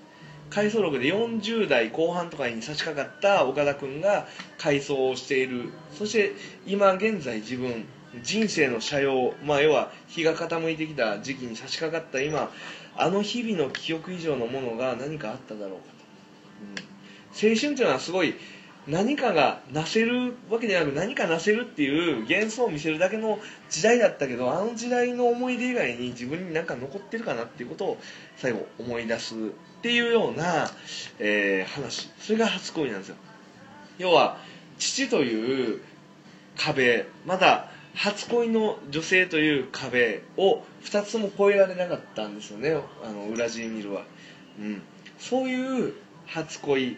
[0.50, 4.26] 回想録で40代後半とかに差し掛かった岡田君が
[4.58, 5.70] 回想をしている。
[5.96, 6.32] そして
[6.66, 7.86] 今現在自分
[8.22, 12.50] 人生の斜陽、まあ、要は日が傾いてきた時期に差し掛かった今
[12.96, 15.91] あの日々の記憶以上のものが何かあっただろうか、
[17.32, 18.34] 青春というのはすごい
[18.86, 23.38] 何かがなせるわけではなく何かなせるっていう幻想を見せるだけの
[23.70, 27.98] 時代だったけどあの時代の思い出以外に自分に何か残ってるかなっていうことを
[28.36, 29.38] 最後思い出すっ
[29.82, 30.68] ていうような、
[31.20, 33.16] えー、話それが初恋なんですよ。
[33.98, 34.38] 要は
[34.78, 35.80] 父という
[36.56, 42.74] 壁まだ初恋の女性という壁を2つも越えられなかったんですよね。
[43.04, 44.02] あのウラジーミルは、
[44.58, 44.82] うん、
[45.18, 45.94] そういう
[46.32, 46.96] 初恋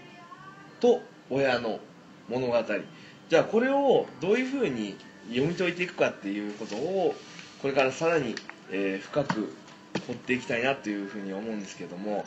[0.80, 1.80] と親の
[2.28, 2.56] 物語。
[3.28, 4.96] じゃあこれをどういうふうに
[5.28, 7.14] 読み解いていくかっていうことを
[7.62, 8.34] これからさらに、
[8.70, 9.54] えー、深く
[10.06, 12.24] 掘っていきたいなというふうに思うんですけども、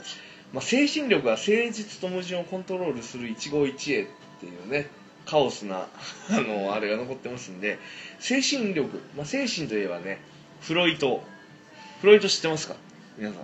[0.52, 4.08] まあ、精神力は誠実と矛盾をコントロールする一期一会っ
[4.40, 4.90] ていうね
[5.26, 5.88] カオスな
[6.32, 7.78] あのあれが残ってますんで
[8.20, 10.20] 精神力、まあ、精神といえばね
[10.62, 11.24] フロイト。
[12.02, 12.76] フロイト知ってますか？
[13.18, 13.44] 皆さん。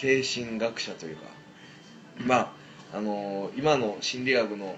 [0.00, 1.31] 精神学者というか。
[2.18, 2.52] ま
[2.92, 4.76] ああの今の心理学の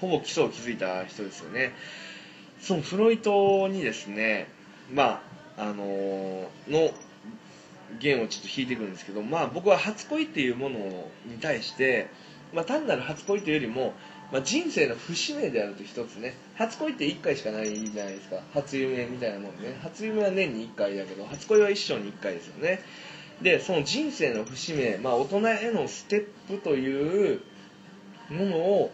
[0.00, 1.72] ほぼ基礎を築いた人ですよね。
[2.60, 4.48] そのフロイトにですね
[4.92, 5.22] ま
[5.56, 6.90] ああのの
[7.98, 12.08] 弦をちょっと弾いていくんですけどまあ僕は初恋っていうものに対して、
[12.52, 13.94] まあ、単なる初恋というよりも、
[14.32, 16.34] まあ、人生の節目であると一つね。
[16.56, 18.36] 初恋って1回しかないじゃないですか。
[18.54, 19.78] 初夢みたいなもんね。
[19.82, 22.80] 初夢は年に1回だけど初恋は一生に1回ですよね。
[23.42, 27.40] でその人生の節目、まあ、大人へのステップという
[28.30, 28.92] ものを、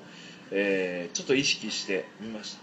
[0.51, 2.61] えー、ちょっと意識してみました。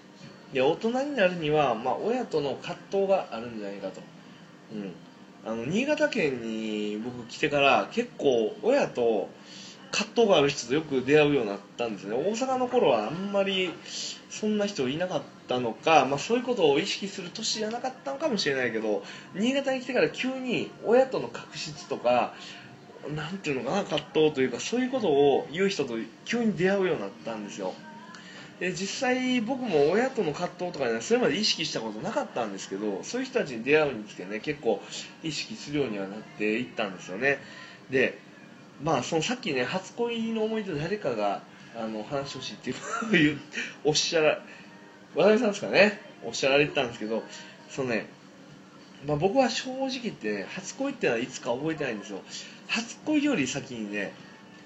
[0.53, 4.01] で大人になるには、まあ、親との葛藤があるんじゃないかと、
[4.73, 4.93] うん、
[5.45, 9.29] あの新潟県に僕来てから結構親と
[9.95, 12.13] 葛藤がある人とよく出会うようになったんですね。
[12.13, 13.71] 大阪の頃はあんまり
[14.29, 19.03] そんな人いなかったのか、まあ、そういうことを意識する年じゃなかったのかもしれないけど
[19.35, 22.33] 新潟に来てから急に親との確執とか
[23.15, 25.93] なんていうのかな葛藤というかそういうことを言う人と
[26.25, 27.73] 急に出会うようになったんですよ。
[28.59, 34.81] で実際僕も親との葛藤とかねそれまで意識したことなかったんですけどそういう人たちに出会うにつけね結構
[35.23, 37.39] 意識するようにはなっていったんですよね。
[37.89, 38.17] で
[38.83, 41.41] まあそのさっきね初恋の思い出誰かが
[41.77, 43.39] あの話してほしいっていう
[43.83, 44.39] おっしゃら
[45.15, 46.01] 渡辺さんですかね。
[46.23, 47.23] おっしゃられてたんですけど
[47.69, 48.07] そのね
[49.05, 52.21] まあ、僕は正直言ってね初恋ってのはいつか覚えてないんですよ。
[52.67, 54.13] 初恋より先にね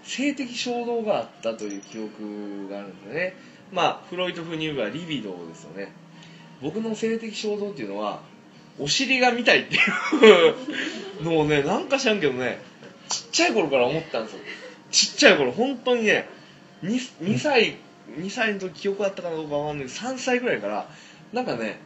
[0.03, 3.35] 性的衝動があったという記憶があるんですよね。
[3.71, 5.91] まあフロイト風に言えばリビドーですよね。
[6.61, 8.21] 僕の性的衝動っていうのは
[8.79, 9.79] お尻が見たいってい
[11.21, 12.61] うのをねなんか知らんけどね
[13.09, 14.39] ちっちゃい頃から思ったんですよ。
[14.91, 16.27] ちっちゃい頃本当にね
[16.83, 17.77] 2, 2歳
[18.17, 20.87] 2歳の時記憶あったかどうかわかんないけど3歳ぐらいから
[21.33, 21.79] なんかね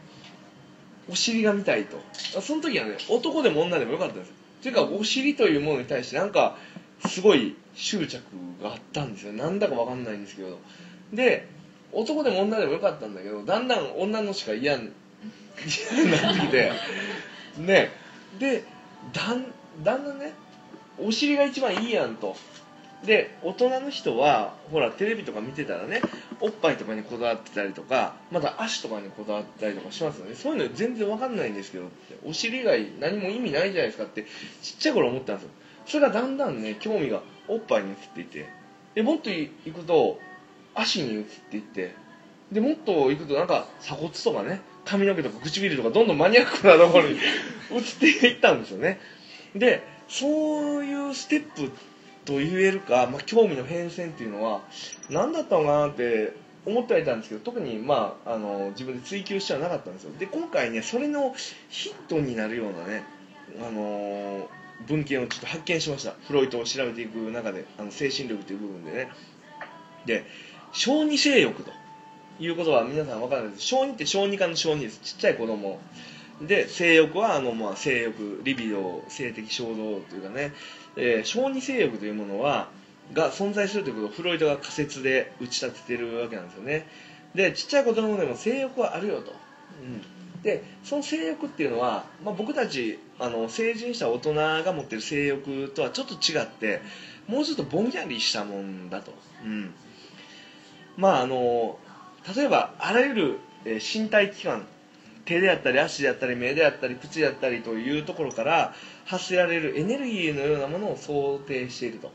[1.10, 1.98] お尻が見たいと。
[2.40, 4.32] その時はね男でも女でもよかったんです
[4.62, 6.56] というかお尻というものに対してなんか
[7.06, 8.22] すごい執着
[8.62, 9.32] があったんですよ。
[9.32, 10.58] なんだかわかんないんですけど。
[11.12, 11.48] で
[11.92, 16.72] 男でも女でもよかったんだけどだんだん女のしか嫌になってきて。
[17.58, 17.90] ね。
[18.38, 18.64] で
[19.12, 19.44] だん
[19.82, 20.32] だんだんね
[20.98, 22.36] お尻が一番いいやんと。
[23.04, 26.00] で大人の人はほらテレビとか見てたらね
[26.40, 30.34] おっぱいとかにこだわってたりとかまた足とかにこだわってたりとかしますよね。
[30.34, 31.90] そういうの全然わかんないんですけど
[32.24, 34.24] お尻以外何も意味ないじゃないですかって
[34.62, 35.50] ちっちゃい頃思ったんですよ。
[35.86, 38.48] それがだんだんね興味がおっぱいに移っていて
[38.94, 40.18] でもっといくと
[40.74, 41.94] 足に移っていって
[42.50, 47.18] でもっといくとなんか鎖骨とかね髪の毛とか唇とかどんどんマニアックなところに
[47.70, 48.98] 移っていったんですよね。
[49.54, 49.82] で
[50.18, 51.72] そういうステップ
[52.24, 54.60] と言えるか、まあ、興味の変遷っていうのは
[55.10, 60.12] 何だったのかなって思ってはいたんですけど特に、まあ、あの自分で追求してはなかったんですよ。
[60.16, 61.34] で今回ねそれの
[61.68, 63.02] ヒットになるようなね、
[63.60, 64.48] あの
[64.86, 66.14] 文献をちょっと発見しました。
[66.28, 69.08] フロイトを調べていく中であの精神力という部分でね。
[70.06, 70.24] で
[70.72, 71.72] 小児性欲と
[72.38, 73.64] いうことは皆さん分からないです。
[73.64, 75.00] 小児って小児科の小児です。
[75.00, 75.80] ちっちゃい子供。
[76.42, 80.52] で性欲はあの、まあ、性欲リビド性的衝動というかね、
[80.96, 82.68] えー小児性欲というものは
[83.12, 86.86] が存在するということをフロイトが仮説で打ち立ててるわけなんですよね。
[87.34, 89.32] でちっちゃい子供でも性欲はあるよと、
[89.82, 96.80] うん、でその性欲っていうのは、まあ、僕たちあの成人した大人が持ってる性欲とはちょっと違って
[97.26, 99.12] もうちょっとぼんやりしたもんだと、
[99.44, 99.74] うん、
[100.96, 101.78] まああの
[102.36, 104.66] 例えばあらゆる、身体器官
[105.24, 108.74] 手であったり足であったり目であったり口であったりというところから
[109.06, 112.10] 発せられるエネルギーのようなものを想定していると。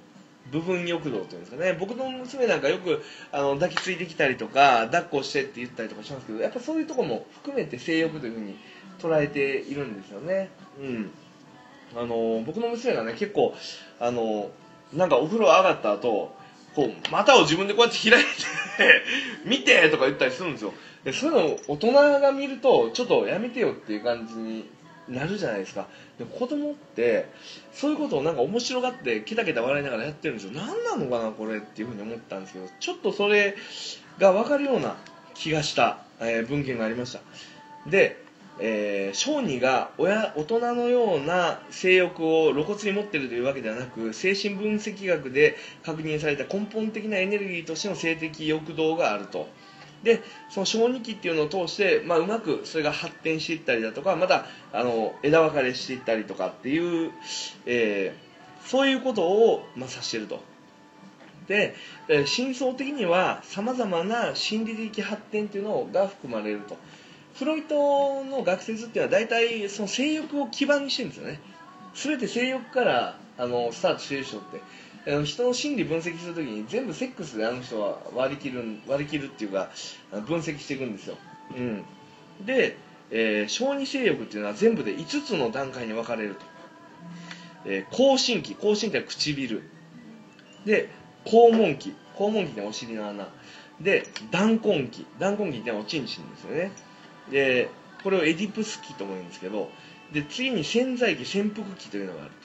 [0.51, 1.77] 部分欲動というんですかね。
[1.79, 8.57] 僕の娘なんかよくあの抱きついてきたりとか抱っこしてって言ったりとかしますけどやっぱそういうとこも含めて性欲というふうに
[8.99, 10.49] 捉えているんですよね。
[10.79, 11.11] うん。
[11.95, 13.53] あの僕の娘がね結構
[13.99, 14.49] あの
[14.93, 16.35] なんかお風呂上がった後
[16.75, 18.29] こう股を自分でこうやって開いて
[19.45, 20.73] 見てとか言ったりするんですよ。
[21.03, 24.69] でそういうのを大人が見るとちょっとやめてよっていう感じに
[25.07, 25.87] なるじゃないですか。
[26.17, 27.29] で子供って
[27.73, 30.53] そういうことをなんか面白がってケタケタ笑いながらやってるんですよ。
[30.53, 33.55] 何なのかなこれっていうふうに思ったんですけどちょっとそれ
[34.19, 34.97] が分かるような
[35.33, 37.21] 気がした、えー文献がありました。
[37.89, 38.21] で、
[38.59, 49.47] えー小児が親大人のような性欲を露骨に持っているというわけではなく精神分析学で確認された根本的なエネルギーとしての性的欲動があると。
[50.03, 57.11] でその小児期っていうのを通して、まあ、うまくそれが発展していったりだとかまたあの枝分かれしていったりとかっていう、
[57.65, 58.29] えー
[58.65, 60.41] そういうことを、まあ、指していると。
[61.47, 61.75] で、
[62.07, 66.77] えー真相的にはさまざまな心理的発展っていうのが含まれると。
[67.35, 71.39] フロイトの学説っていうのは大体その性欲を基盤にしてるんですよね。
[71.95, 74.61] 全て性欲からあのスタートしてる人って。
[75.07, 79.69] あの人の心理分析するときに全部セックスであの人は割り切る割り切るっていうか
[80.27, 81.17] 分析していくんですよ、
[81.55, 81.85] うん、
[82.45, 82.77] で、
[83.11, 86.41] えー小児性欲っていうのは全部で5つの段階に分かれると、
[87.65, 89.63] えー口唇期口唇期は唇。
[90.65, 90.89] で
[91.25, 93.29] 肛門期肛門期ってお尻の穴。
[93.79, 96.71] で弾痕期弾痕期っておちんちんですよね。
[97.31, 97.69] で
[98.03, 99.69] これをエディプス期とも言うんですけど
[100.11, 102.31] で次に潜在期潜伏期というのがある。
[102.31, 102.38] と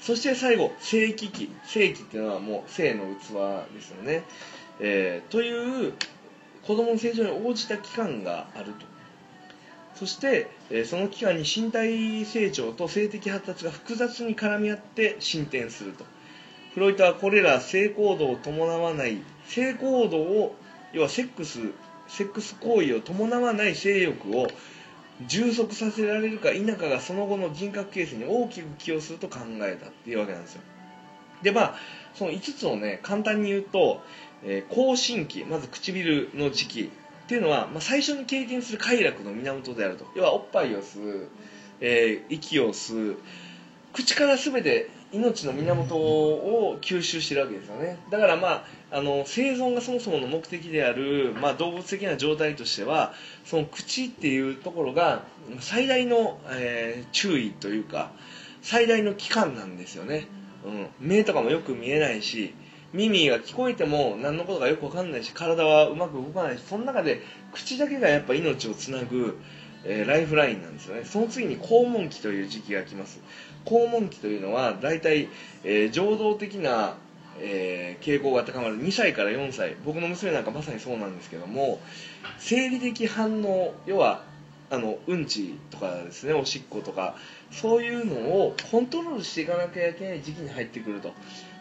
[0.00, 4.22] そして最後性器期性器っていうのはもう性の器ですよね、
[4.80, 5.92] えーという
[6.66, 8.86] 子供の成長に応じた期間があると。
[9.94, 16.04] そして、えーその期間に身体成長と性的発達が複雑に絡み合って進展すると。
[16.74, 20.54] フロイトはこれら性行動を伴わない性行動を
[20.92, 21.58] 要はセックス
[22.06, 24.48] セックス行為を伴わない性欲を
[25.26, 30.62] 充足させられるか否かがその後の人格形成に大きく寄与すると考えたっていうわけなんですよ。
[31.42, 31.74] でまあ
[32.14, 34.02] その5つをね簡単に言うと、
[34.44, 36.92] えー口唇期まず唇の時期
[37.24, 40.06] っていうのは、まあ、最初に経験する快楽の源であると。
[40.14, 41.28] 要はおっぱいを吸う、
[41.80, 43.18] えー息を吸う
[43.92, 47.98] 口から全て命の源を吸収してるわけですよね。
[48.10, 53.12] だからまああの生存がそもそもの目的である、まあ、動物的な状態としては
[53.44, 55.22] その口っていうところが
[55.60, 58.10] 最大の、えー注意というか
[58.62, 60.26] 最大の器官なんですよね、
[60.64, 62.54] うん、目とかもよく見えないし
[62.92, 67.20] 耳が聞こえても何のことかよく分かんないし体はうまく動かないしその中で
[67.52, 69.38] 口だけがやっぱ命をつなぐ、
[69.84, 71.04] えーライフラインなんですよね。
[71.04, 73.20] その次に肛門期という時期が来ます。
[73.64, 75.28] 肛門期というのは大体、
[75.64, 76.96] えー情動的な、
[77.40, 78.82] えー傾向が高まる。
[78.82, 79.76] 2歳から4歳。
[79.84, 81.80] 僕の娘なんかまさにそうなんですけども
[82.38, 84.24] 生理的反応要は
[84.70, 87.16] あのうんちとかですねおしっことか
[87.50, 91.12] そういうのをコントロールしていかなきゃいけない時期に入ってくると。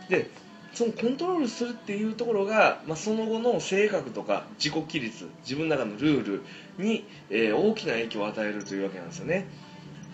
[0.10, 0.30] で
[0.74, 6.42] そのコントロールするっていうところが、まあ、その後の性格とか自己規律自分の中のルー
[6.78, 9.48] ルに、えー大きな影響を与えるというわけなんですよね。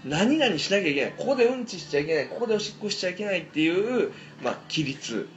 [0.05, 1.13] 何々しなきゃいけない。
[1.17, 2.27] ここでうんちしちゃいけない。
[2.27, 4.11] ここでおしっこしちゃいけないっていう、
[4.43, 5.27] まあ、規律。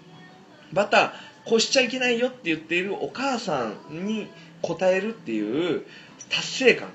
[0.73, 1.13] また
[1.45, 4.29] こうしちゃいけないよって言っているお母さんに
[4.63, 5.83] 応えるっていう
[6.29, 6.89] 達成感、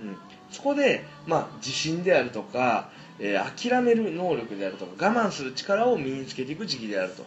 [0.00, 0.16] うん、
[0.50, 7.24] そこで、まあ、自信であるとか、えー諦める能力であるとか我慢する力を身につけていく時期であると。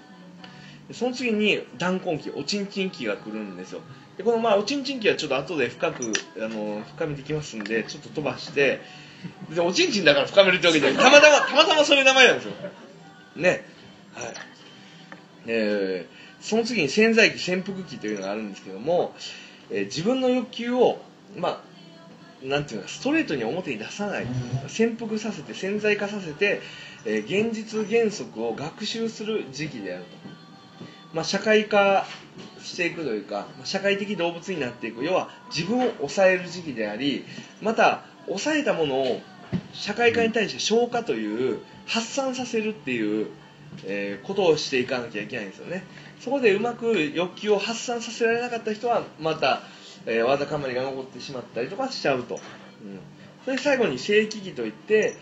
[0.93, 3.81] その次に弾痕期おちんちん期が来るんですよ。
[4.17, 8.81] でこのまあおちんちん期はちょっと後で深くあの深めていきますんでちょっと飛ばして
[9.53, 11.03] でおちんちんだから深めるってわけじゃない。
[11.03, 12.53] たまたまたまたまそういう名前なんですよ。
[13.35, 13.65] ね。
[14.13, 14.33] はい。
[15.47, 19.13] えーその次に潜在期潜伏期というのがあるんですけども、
[19.69, 21.01] えー自分の欲求を
[21.35, 21.61] ま
[22.43, 24.27] あなんていうかストレートに表に出さない。
[24.67, 26.61] 潜伏させて潜在化させて、
[27.05, 30.09] えー現実原則を学習する時期であると、
[31.13, 32.05] まあ、社会化
[32.63, 35.03] していくというか社会的動物になっていく。
[35.03, 37.25] 要は自分を抑える時期であり
[37.61, 39.21] また抑えたものを
[39.73, 43.27] 社会化に対して消化という発散させるっていう、
[43.85, 45.83] えーことをしていかなきゃいけないんですよね。
[46.19, 49.61] そこでうまく欲求を発散させられなかった人はまた、
[50.05, 52.99] えーわだかまりが残ってしまったりとかしちゃうと、うん、
[53.45, 55.15] それ最後に性器期といって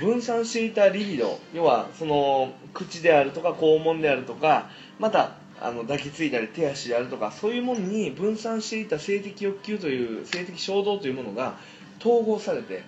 [0.00, 1.38] 分散していたリビド。
[1.52, 11.58] 要はその口であるとか肛門であるとかまたあの抱きついたり手足であるとかそういうものに分散していた性的欲求という性的衝動というものが
[12.04, 12.82] 統合されて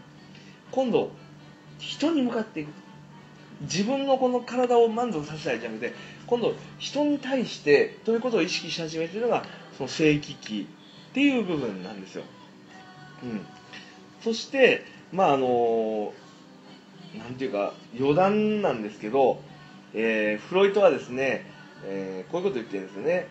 [0.70, 1.10] 今度
[1.78, 2.68] 人に向かっていく。
[3.62, 5.94] 自分のこの体を満足させたいじゃなくて
[6.26, 9.44] 今度人に対してということを意識し始めてるのが
[9.76, 10.68] その性器期
[11.10, 12.24] っていう部分なんですよ、
[13.22, 13.46] うん、
[14.22, 16.12] そしてまああの
[17.16, 19.40] なんていうか余談なんですけど、
[19.94, 21.50] えーフロイトはですね、
[21.86, 23.28] えーこういうこと言ってるんですよね、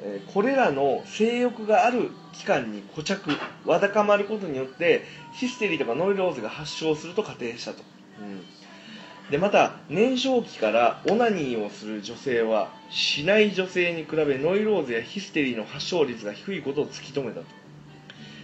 [0.00, 3.30] えーこれらの性欲がある期間に固着
[3.64, 5.04] わだかまることによって
[5.34, 7.82] ヒステリーとかノイローゼが発症すると仮定したと、
[8.20, 9.30] うん。
[9.30, 17.46] でまた年少期からオナニーをする女性はしない女性に比べノイローゼやヒステリーの発症率が低いことを突き止めたと。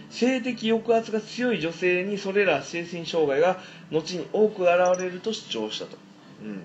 [0.09, 3.59] 性的抑圧が強い女性にそれら精神障害が
[3.91, 5.97] 後に多く現れると主張したと、
[6.43, 6.63] うん、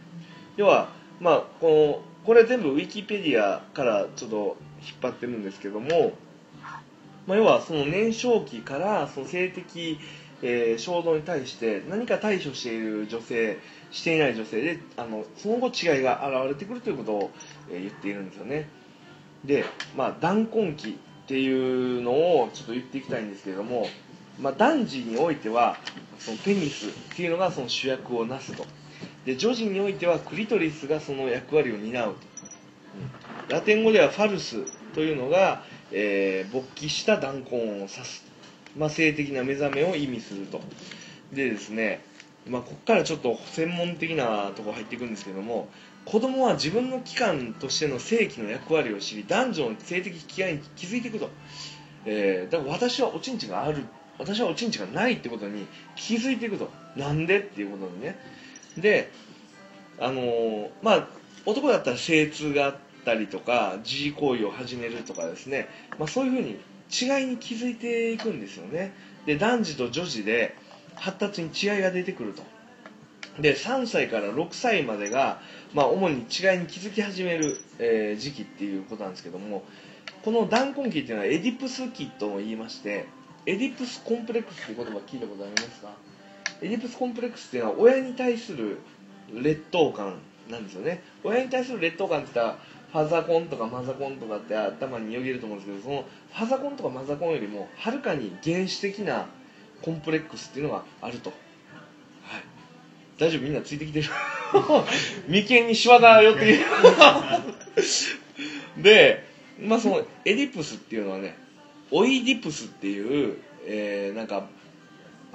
[0.56, 0.88] 要は
[1.20, 6.12] まあこのこれ全部ウィキペディアからちょっと引っ張ってるんですけども、
[7.26, 9.98] まあ、要はその年少期からその性的、
[10.42, 13.58] えー衝動に対して何か対処している女性
[13.90, 17.30] していない女性であのその後違いが現れてくるということを、
[17.70, 18.68] えー言っているんですよね。
[19.44, 19.64] で、
[19.96, 20.90] まあ、断根期
[21.24, 23.86] っていうのをちょっと言っていきたいんですけれども、
[24.40, 25.76] まあ、男児においては
[26.18, 28.66] そのペニスっていうのがその主役をなすと。
[29.24, 33.48] で女児においてはクリトリスがその役割を担うと、うん。
[33.48, 34.64] ラテン語ではファルス
[34.94, 35.62] というのが、
[35.96, 38.24] えー勃起した弾痕を指す、
[38.76, 40.60] まあ、性的な目覚めを意味すると。
[41.32, 42.04] でですね、
[42.48, 45.68] まあ、ここからちょっと専門的なとこ入っていくんですけども
[46.04, 51.30] 子供は自分の器官としての性器の役割を知り男女の性的機会に気づいていくと、
[52.04, 53.84] えーだから私はおちんちがある
[54.18, 55.66] 私はおちんちがないってことに
[55.96, 56.70] 気づいていくと。
[56.96, 58.16] なんでっていうことにね。
[58.76, 59.10] で
[59.98, 61.08] あのーまあ
[61.46, 66.52] 男だったら精通があったりとか自慰行為を始めるとかですね、まあ、そういうふうに
[66.90, 68.92] 違いに気づいていくんですよね。
[69.26, 70.54] で男児と女児で
[70.96, 72.42] 発達に違いが出てくると。
[73.40, 75.40] で3歳から6歳までが、
[75.72, 76.24] まあ、主に違い
[76.58, 79.64] に気づき始める、えー時期っていうことなんですけども
[80.24, 83.06] この断根期っていうのはエディプス期とも言いまして
[83.46, 85.90] エディプスコンプレックスっていう言葉聞いたことありますか？
[86.62, 88.78] エディプスコンプレックスっていうのは親に対する
[89.32, 91.02] 劣等感なんですよね。
[91.24, 92.58] 親に対する劣等感って言ったら
[92.94, 99.26] ファザコンとかマザコンとかって頭によぎると思うんですけどそのファザコンとかマザコンよりもはるかに原始的な
[99.82, 101.30] コンプレックスっていうのがあると。
[101.30, 102.42] はい。
[103.18, 103.42] 大丈夫？
[103.42, 104.08] みんなついてきてる？
[105.26, 106.58] 眉間にシワが寄ってき
[108.76, 109.26] てで
[109.60, 111.36] まあそのエディプスっていうのはね
[111.90, 114.46] オイディプスっていう、えーなんか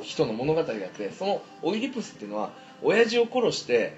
[0.01, 2.51] 人の物語があってそのオイディプスっていうのは
[2.81, 3.97] 親父を殺して、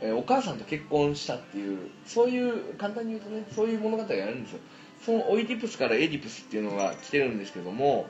[0.00, 4.60] えお母さんと結婚したっていうそういう簡単に言うとねそういう物語があるんですよ。
[5.04, 8.06] そのオイディプスからエディプスっていうのが来てるんですけども、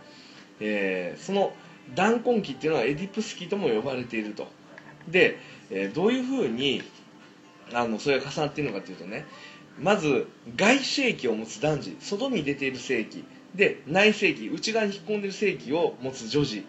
[0.61, 1.53] えーその
[1.95, 4.49] 断根期っていうのはエディプス期とも呼ばれていると。
[5.09, 5.39] で、
[5.71, 6.83] えーどういうふうに
[7.73, 9.25] あのそれが重なっているのかというとね
[9.79, 13.25] まず外性器を持つ男児外に出ている性器
[13.55, 16.65] で内性器内側に引っ込んでいる性器を持つ女児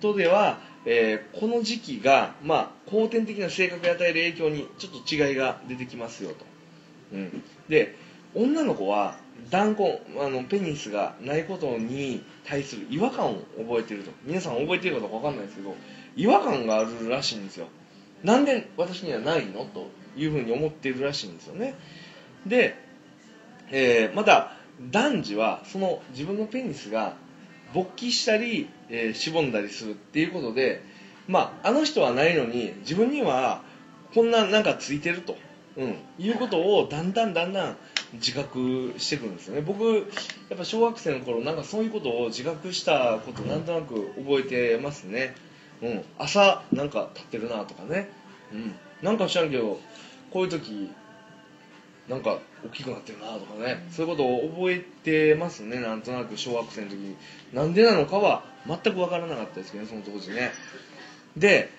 [0.00, 6.44] とでは、えーこの時期が、まあ、後天的な性格を与える影響にちょっと違いが出てきますよと、
[7.12, 7.96] うん、で
[8.34, 9.16] 女の子は
[9.50, 14.10] 断根あのペニスがないことに対する違和感を覚えていると。
[14.24, 15.74] 皆さん覚えているかどうか分かんないですけど
[16.16, 17.66] 違和感があるらしいんですよ。
[18.22, 19.64] なんで私にはないの？
[19.64, 21.74] というふうに思っているらしいんですよね。
[22.46, 22.76] で、
[23.70, 24.52] えーまた
[24.90, 27.14] 男児はその自分のペニスが
[27.74, 30.82] 勃起したり、えーしぼんだりするっていうことで、
[31.28, 33.62] まあ、あの人はないのに自分には
[34.14, 35.36] こんななんかついてると、
[35.76, 37.76] うん、いうことをだんだんだんだん
[38.14, 39.60] 自覚してくるんですよね。
[39.60, 39.84] 僕
[40.48, 45.34] やっぱ小学生の頃なんかそういうことを自覚したことなんとなく覚えてますね、
[45.82, 48.08] うん、朝なんか立ってるなとかね、
[48.52, 49.78] うん、なんか知らんけど
[50.32, 50.90] こういう時
[52.08, 53.86] なんか大きくなってるなとかね。
[53.90, 55.80] そういうことを覚えてますね。
[55.80, 57.16] なんとなく小学生の時に。
[57.52, 60.52] なんでなのかは全く分からなかったですけどねその当時ね。
[61.36, 61.70] で、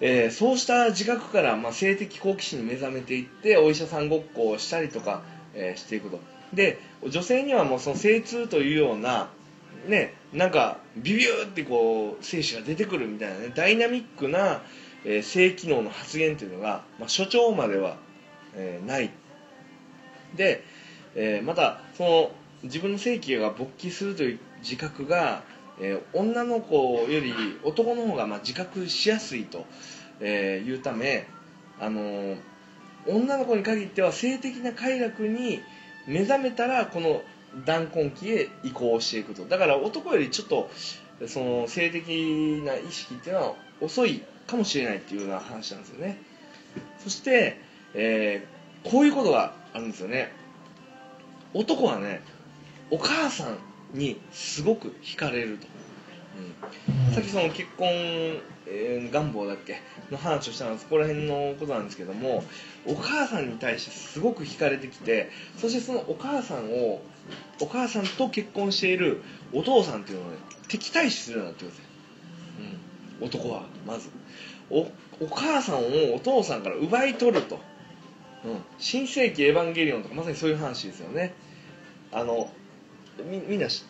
[0.00, 5.22] えーそうした自覚から、まあ、性的好奇心に目覚めていってお医者さんごっこをしたりとか、
[5.54, 6.20] えーしていくと。
[6.54, 9.30] で女性にはもうその精通というような
[9.88, 14.62] ねなんかビビューってこう精子が出てくるみたいなねダイナミックな、
[15.04, 17.96] えー性機能の発現というのが、まあ、所長までは、
[18.54, 19.05] えーない
[20.36, 20.62] で、
[21.14, 22.30] えーまたその
[22.62, 25.42] 自分の性器が勃起するという自覚が、
[25.80, 27.32] えー女の子より
[27.64, 29.64] 男の方がま自覚しやすいと、
[30.20, 31.26] えいうため、
[31.80, 32.36] あの
[33.06, 35.60] 女の子に限っては性的な快楽に
[36.06, 37.22] 目覚めたらこの
[37.64, 39.44] 断根期へ移行していくと。
[39.44, 40.70] だから男よりちょっと
[41.26, 42.08] その性的
[42.64, 46.18] な意識っていうのは遅いかもしれないっていうような話なんですよね。
[46.98, 47.58] そして、
[47.94, 48.56] えー
[48.88, 50.32] こういうことがあるんですよね。
[51.54, 52.22] 男はね
[52.90, 53.58] お母さん
[53.98, 55.66] にすごく惹かれると、
[57.08, 57.88] うん、さっきその結婚、
[58.66, 59.80] えー願望だっけ？
[60.10, 62.42] の話をしたのはそこら辺のことなんですけども
[62.84, 67.00] お母さんに対してすごく惹かれてきてそしてそのお母さんを
[67.60, 69.22] お母さんと結婚している
[69.52, 71.90] お父さんっていうのを、ね、敵対視するようになってくるんですよ、
[73.20, 74.10] うん、男はまず。
[74.68, 74.80] お
[75.20, 77.60] お母さんをお父さんから奪い取ると、うん、
[78.78, 81.34] 新世紀エヴァンゲリオンとかまさにそういう話ですよね。
[82.12, 82.50] あの
[83.28, 83.84] みみんな知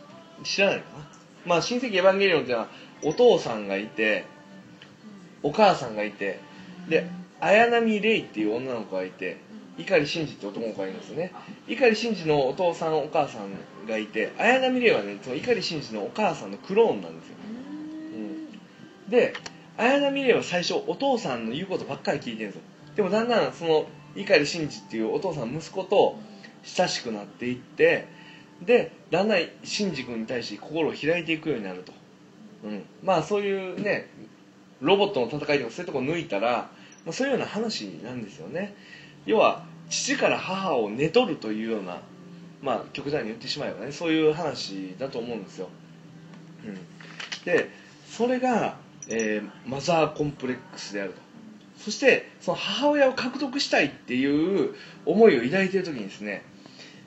[0.62, 1.08] らないかな？
[1.44, 2.68] まあ新世紀エヴァンゲリオンっていうのは
[3.02, 4.24] お父さんがいて
[5.42, 6.40] お母さんがいて
[6.88, 7.08] で
[7.40, 9.36] 綾波レイっていう女の子がいて
[9.76, 11.32] 碇シンジって男の子がいるんですよね。
[11.68, 13.50] 碇シンジのお父さんお母さん
[13.86, 17.36] がいて綾波レイはねその碇シンジのお母さんのクローンなんですよ、
[19.04, 19.34] うん、で
[19.76, 22.62] 綾波レイは最初お父さんの言うことばっかり聞いてるんですよ。
[22.96, 23.86] でもだんだんその
[24.24, 26.18] 碇シンジっていうお父さん息子と
[26.64, 28.08] 親しくなっていって
[28.64, 31.92] でだんだんシンジ君に対して心を開いていくようになると、
[32.64, 34.10] うん、まあそういうね
[34.80, 36.70] ロボットの戦いとかそういうとこ抜いたら、
[37.04, 38.74] まあ、そういうような話なんですよね。
[39.24, 42.00] 要は父から母を寝取るというような
[42.62, 45.68] まあ極端に言ってしまえばねそういう話だと思うんですよ、
[46.64, 46.74] うん、
[47.44, 47.70] で
[48.08, 48.76] それが、
[49.08, 51.25] えーマザーコンプレックスであると。
[51.78, 54.74] そしてその母親を獲得したいっていう
[55.04, 56.42] 思いを抱いている時にですね、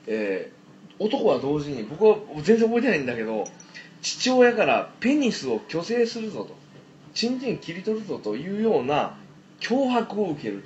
[0.06, 0.60] えー
[1.00, 3.46] 男は同時に僕は全然覚えてないんだけど
[4.02, 6.54] 父親からペニスを虚勢するぞと
[7.14, 9.16] チンチン切り取るぞというような
[9.60, 10.62] 脅迫を受ける。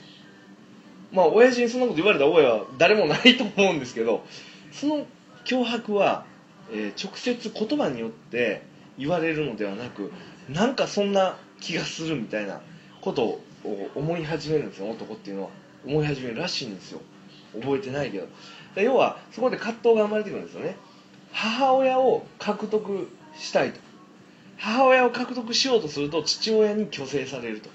[1.12, 4.24] まあ親父にそんなこと言われた覚えは誰もないと思うんですけど
[4.72, 5.06] その
[5.44, 6.26] 脅迫は、
[6.72, 8.62] えー直接言葉によって
[8.98, 10.12] 言われるのではなく
[10.48, 12.60] なんかそんな気がするみたいな
[13.00, 13.44] ことを
[13.94, 15.50] 思い始めるんですよ男っていうのは。
[15.86, 17.00] 思い始めるらしいんですよ。
[17.60, 18.28] 覚えてないけど。
[18.76, 20.76] 要はそこで葛藤が生まれてくるんですよね。
[21.32, 23.80] 母親を獲得したいと。
[24.56, 27.70] 母親を獲得しようとすると父親に虚勢されると。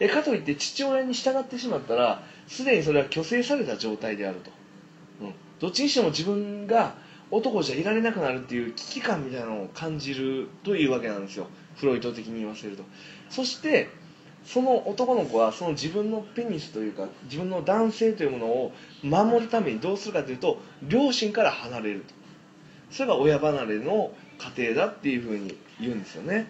[0.00, 4.50] えかといって父親に従ってしまったらすでにそれは虚勢された状態であると、
[5.22, 6.94] うん、どっちにしても自分が
[7.30, 11.46] 男じゃいられなくなるっていう危機感みたいなのを感じるというわけなんですよ。
[11.76, 12.84] フロイト的に言わせると。
[13.30, 13.88] そして
[14.46, 18.72] その男の子はその自分のペニスというか自分の男性というものを
[19.02, 22.24] 守るためにどうするかというと両親から離れると。
[22.94, 26.46] それが親離れの過程だっていうふうに言うんですよね、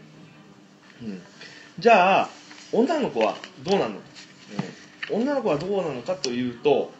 [1.03, 1.23] うん、
[1.79, 2.29] じゃあ
[2.71, 3.95] 女の子はどうなの、
[5.11, 6.93] うん、女の子はどうなのかというと、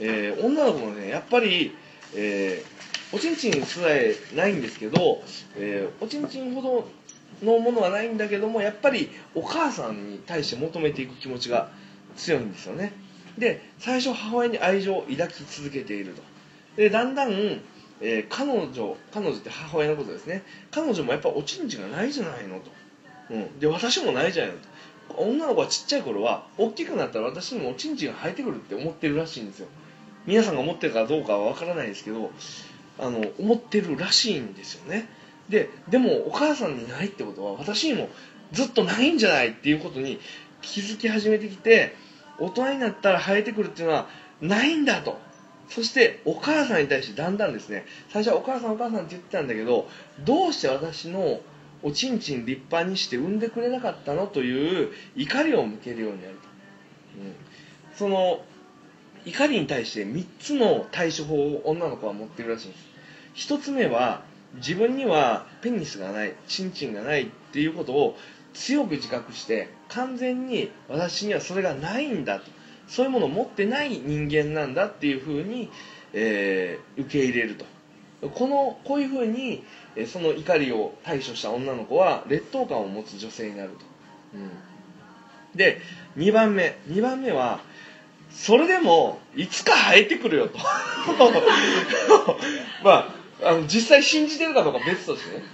[0.00, 1.76] えー女の子もねやっぱり、
[2.14, 2.78] えー
[3.10, 5.22] おちんちんさえないんですけど、
[5.56, 6.88] えーおちんちんほど
[7.42, 11.70] のものはないんだけどもやっぱりお母さんに対して求めていく気持ちが
[12.16, 12.92] 強いんですよね。
[13.38, 16.22] で最初母親に愛情を抱き続けていると。
[16.76, 17.30] でだんだん、
[18.00, 20.42] えー彼女彼女って母親のことですね。
[20.70, 22.70] 彼女もやっぱおちんちんがないじゃないのと、
[23.30, 24.68] うん、で私もないじゃないのと。
[25.16, 29.68] 女の子はちっちゃい頃は大きくなったら私にもおちんちんが生えてくるって思ってるらしいんですよ。
[30.26, 32.30] 皆さんが思ってるかどうかはわからないですけど
[32.98, 35.08] あの思ってるらしいんですよね。
[35.48, 38.08] ででもお母さんにないってことは私にも
[38.52, 40.18] ずっとないんじゃないっていうことに
[40.62, 41.94] 気づき始めてきて
[42.38, 44.08] 大人になったら生えてくるっていうのは
[44.40, 45.18] ないんだと。
[45.68, 47.84] そしてお母さんに対してだんだんですね。
[48.08, 49.86] 最初はお母さんお母さんって言ってたんだけど
[50.24, 51.40] どうして私の
[51.82, 56.40] おちんちん立派にして産んでくれなかったのという怒りを向けるようになると、
[57.20, 57.34] うん、
[57.94, 58.40] その
[59.24, 62.88] 怒りに対して3つの対処法を女の子は持ってるらしいんです。
[63.48, 64.22] 1つ目は
[64.54, 68.16] 自分にはペニスがないチンチンがないっていうことを
[68.54, 72.58] 強く自覚して完全に私にはそれがないんだと。
[72.88, 75.70] そういうものを持ってない人間なんだっていうふうに、
[76.14, 77.66] えー受け入れると。
[78.30, 79.62] このこういうふうに、
[80.06, 83.76] その怒りを対処した女の子は劣等感を持つ女性になると、
[84.34, 84.50] うん、
[85.54, 85.80] で
[86.16, 86.78] 2番目。
[86.88, 87.60] 2番目は
[88.30, 90.58] それでもいつか生えてくるよと。
[92.82, 95.44] まああの実際信じてるかどうか別としてね。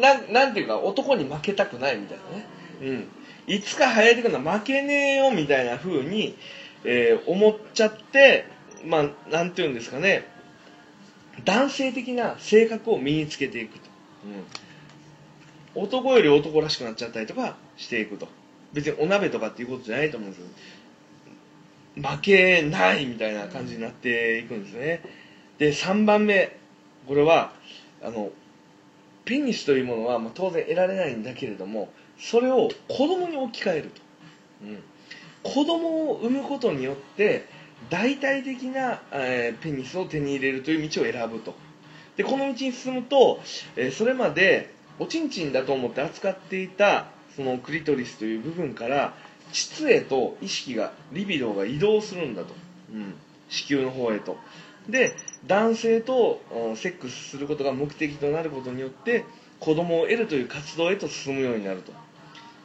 [0.00, 2.46] なんなんていうか男に負けたくないみたいなね、
[3.46, 6.36] うん、いつか生えてくるのは負けねえよみたいな風に、
[6.84, 8.46] えー思っちゃって
[8.86, 10.26] まあなんていうんですかね。
[11.44, 13.90] 男性的な性格を身につけていくと、
[15.76, 18.28] うん、男より男らしくなっちゃったりとかしていくと。
[18.72, 20.44] 別にお鍋とかっていうことじゃないと思うんです
[21.94, 25.02] けど負けないみたいな感じになっていくんですね。
[25.58, 26.57] で3番目。
[27.08, 27.52] これは
[28.02, 28.30] あの
[29.24, 34.00] ペニスというものは、まあ、当然得られないんだけれどもそれを子供に置き換えると、
[34.62, 34.82] うん、
[35.42, 37.46] 子供を産むことによって
[37.90, 41.54] 大体的な、えーペニスを手に入れるという道を選ぶと。
[42.16, 43.40] でこの道に進むと、
[43.76, 47.06] えーそれまでおちんちんだと思って扱っていた
[47.36, 49.14] そのクリトリスという部分から
[49.52, 52.54] 膣へと意識がリビドーが移動するんだと、
[52.92, 53.14] うん、
[53.48, 54.36] 子宮の方へと。
[54.88, 55.14] で
[55.46, 56.40] 男性と
[56.76, 59.24] セックスすることが目的となることによって
[59.60, 61.92] 子供を得るという活動へと進むようになると。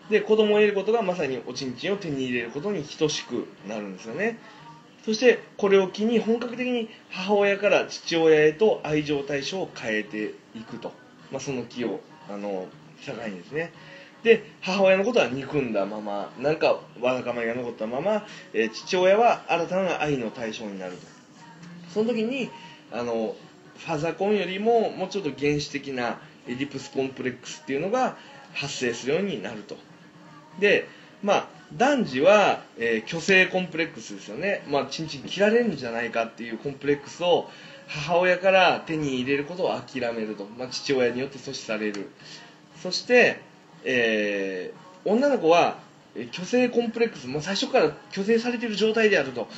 [0.10, 4.38] で子供を得ることがまさにおちんちんを手に入れることに等しくなるんですよね。
[5.06, 10.94] そしてこれを機に本格的に母親から父親へと愛情対象を変えていくと、
[11.32, 12.00] まあ、その気を
[12.30, 12.68] あの
[13.06, 13.72] 境にですね。
[14.24, 21.14] で母親のことは憎んだままなんかわだかまりが残ったまま、えー父親は新たな愛の対象になると。
[21.94, 22.50] その時に
[22.94, 23.36] あの
[23.78, 28.18] ファザコンよりももうちょっと原始的なエディプスコンプレックスっていうのが
[28.54, 29.76] 発生するようになると。
[30.60, 30.88] で
[31.24, 34.64] まあ男児は、えー虚勢コンプレックスですよね。
[34.70, 37.50] まあチンチン切られるんじゃないかっていうコンプレックスを
[37.88, 42.10] 母親から手に入れることを諦めると、まあ、父親によって阻止される。
[42.82, 43.40] そして、
[43.84, 45.80] えー女の子は
[46.32, 49.50] 虚勢コンプレックス、まあ、最初から虚勢されている状態であると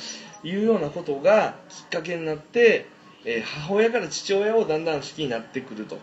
[0.42, 2.86] いうようなことがきっかけになって、
[3.26, 5.98] えー母親から父親をだんだん好きになってくると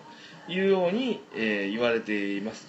[0.47, 2.67] いうように、えー言われています、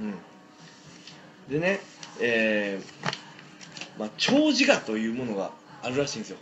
[0.00, 1.80] うん、でね、
[2.20, 6.38] えーまあ、超自我というものがあるらしいんですよ。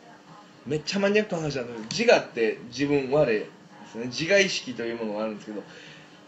[0.65, 3.49] めっちゃマニアックな話なんだけど自我って自分我で
[3.89, 5.63] すね自我意識というものがあるんですけど、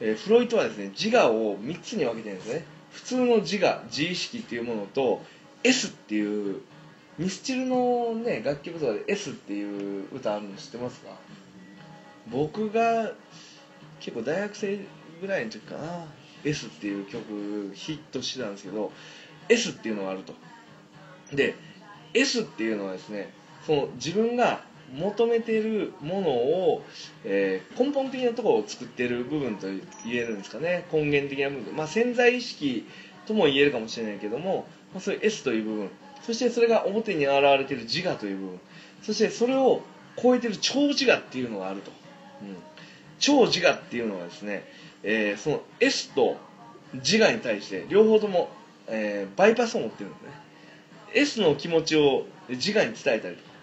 [0.01, 2.65] えーフロイトはですね自我を3つに分けてるんですね。
[2.91, 5.23] 普通の自我自意識っていうものと
[5.63, 6.61] S っていう
[7.19, 11.11] ミスチルのね楽曲とかで S っていう歌あるの知ってますか？
[12.31, 13.13] 僕が
[14.01, 14.79] 結構大学生
[15.21, 16.07] ぐらいの時かな
[16.45, 18.91] S っていう曲ヒットしてたんですけど
[19.49, 20.35] S っていうのがあると。
[21.35, 21.55] で
[22.13, 23.33] S っていうのはですね
[23.67, 24.63] その自分が
[24.95, 26.85] 求めてるものを、
[27.25, 29.81] えー根本的なところを作ってる部分と言
[30.15, 30.87] えるんですかね。
[30.93, 32.87] 根源的な部分、まあ、潜在意識
[33.27, 35.91] とも言えるかもしれないけども、まあ、そういう S という部分。
[36.25, 38.61] そしてそれが表に現れている自我という部分。
[39.03, 39.83] そしてそれを
[40.21, 41.91] 超えている超自我っていうのがあると、
[42.43, 42.57] うん、
[43.19, 44.65] 超自我っていうのはですね、
[45.03, 46.37] えーその S と
[46.95, 48.49] 自我に対して両方とも、
[48.87, 50.29] えーバイパスを持ってるんですね。
[51.15, 53.55] S の気持ちを自我に伝えたりとか。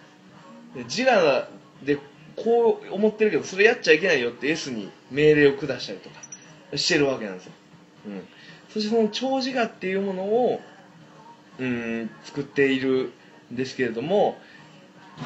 [0.88, 1.48] 自我
[1.84, 1.98] で
[2.36, 6.16] こう思ってるけどそれやっちゃいけないよって S に命令を下したりとか
[6.76, 7.52] してるわけなんですよ、
[8.06, 8.22] うん、
[8.70, 10.60] そしてその超自我っていうものを
[11.62, 13.12] うん作っている
[13.52, 14.36] んですけれども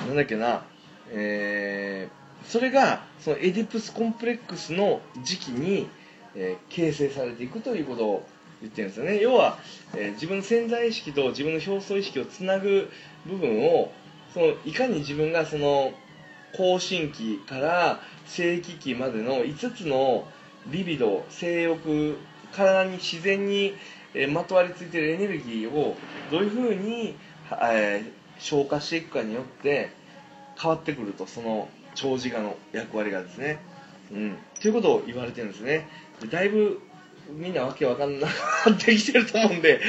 [0.06, 0.64] なんだっけな
[1.10, 5.88] えーそれがそのエディプスコンプレックスの時期に、
[6.34, 8.26] えー形成されていくということを
[8.60, 9.18] 言ってるんですよね。
[9.20, 9.58] 要は、
[9.94, 12.88] えー自分の潜在意識と自分の表層意識をつなぐ
[13.24, 13.90] 部分を
[14.32, 15.92] そのいかに自分がその
[16.56, 20.28] 更新期から性器期までの5つの
[20.68, 22.16] リビド性欲
[22.52, 23.74] 体に自然に、
[24.16, 25.96] えまとわりついてるエネルギーを
[26.30, 27.16] どういうふうに、
[27.62, 28.02] え
[28.38, 29.90] 消化していくかによって
[30.60, 33.58] 変わってくるとその長自我の役割がですね。
[34.12, 34.36] うん。
[34.60, 35.88] ということを言われてるんですね。
[36.30, 36.80] だいぶ
[37.30, 39.80] みんなわけわかんなくなってきてると思うんで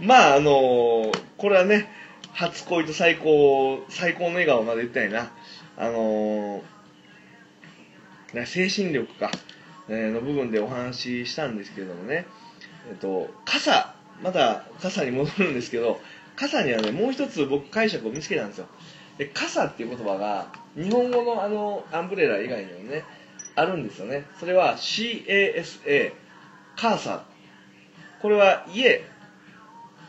[0.00, 1.90] まああのこれはね
[2.32, 5.30] 初恋と最高最高の笑顔まで言ったいな。
[5.76, 6.62] あの
[8.34, 9.30] ね精神力か、
[9.88, 12.26] えーの部分でお話ししたんですけれどもね。
[12.88, 16.00] えっと傘まだ傘に戻るんですけど
[16.36, 18.66] 傘にはねもう一つ僕解釈を見つけたんですよ。
[19.18, 23.04] で傘っていう言葉が日本語のあのアンブレラ以外にもね
[23.56, 24.24] あるんですよね。
[24.38, 26.12] それは CASA
[26.76, 27.24] カーサ
[28.22, 29.04] これは家。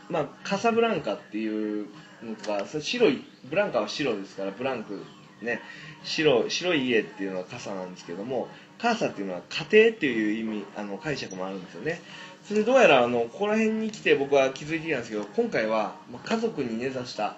[0.08, 1.86] まあカサブランカっていう
[2.22, 5.04] のとかそれ白いブランカは白ですからブランク
[5.42, 5.60] ね。
[6.02, 12.00] 白白い家っていうのは傘なんですけどもカーサっていうのは家庭っていう意味あの解釈もあるんですよね。
[12.44, 17.36] それでどうやらあのここら辺に来て僕は気づいていたんですけど今回はま家族に根ざした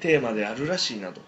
[0.00, 1.20] テーマであるらしいなと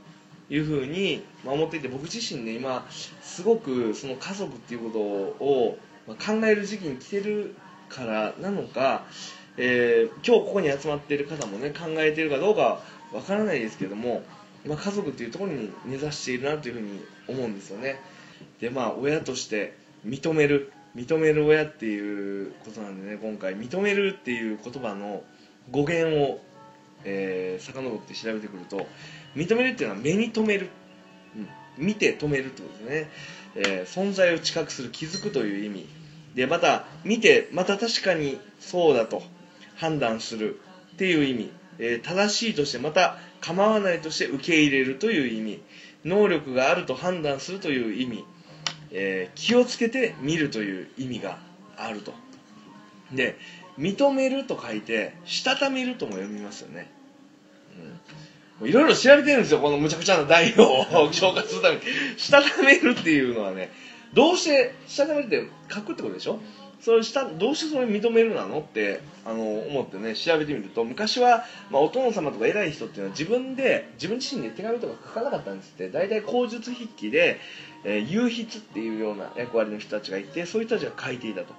[0.51, 7.57] いうふうにま思っていて僕自身ね今すごくその家族っていうことをま考える時期に来てる
[7.89, 9.05] からなのか、
[9.57, 12.81] えー今日ここに集まっている方もね考えているかどうか
[13.13, 14.23] わからないですけども、
[14.67, 18.01] まあ、家族っていうところに根ざしているなというふうに思うんですよね。
[18.61, 20.73] でまあ親として認める。
[20.95, 23.57] 認める親っていうことなんでね今回。
[23.57, 25.23] 認めるっていう言葉の
[25.71, 26.41] 語源を、
[27.05, 28.87] えー、遡って調べてくると
[29.35, 30.69] 認めるっていうのは目に留める、
[31.79, 33.11] うん、見て止めるってことですね、
[33.57, 35.87] えー存在を知覚する気づくという意味。
[36.35, 39.23] でまた見てまた確かにそうだと
[39.77, 40.61] 判断する
[40.95, 45.61] っていう意味、えー正しいとしてまた構わないとして受け入れるという意味。
[46.05, 48.25] 能力があると判断するという意味、
[48.95, 51.39] えー気をつけて見るという意味が
[51.77, 52.15] あると。
[53.13, 53.37] で
[53.79, 56.91] 認めると書いてしたためるとも読みますよね。
[58.61, 58.69] うん。
[58.69, 61.83] いろいろ調べてるんですよこのむちゃくちゃな題を紹介するために。
[62.17, 63.71] したためるっていうのはね
[64.15, 66.39] どうしてしたためるって書くってことでしょ？
[66.81, 75.89] それしたどうしてそれ認めるなのってあの思ってね調べてみると昔は、まあ、お殿様とか偉い人っていうのは自分で自分自身で手紙とか書かなかったんですって。
[75.89, 77.41] 大体口述筆記で、
[77.85, 81.55] えー有筆っていうような役割の人たちがいてそういう人たちが書いていたと。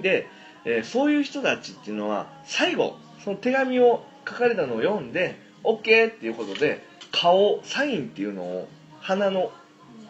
[0.00, 0.28] で、
[0.64, 8.68] えーそういう人たちっていうのは最後その手紙を書かれたのを読んで OK っていうことで顔サインっていうのを
[9.00, 9.52] 鼻の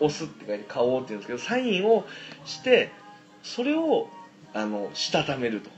[0.00, 2.04] 押すって書いて顔っていうんですけどサインを
[2.44, 2.90] して
[3.42, 4.08] それを
[4.52, 5.70] あのしたためると。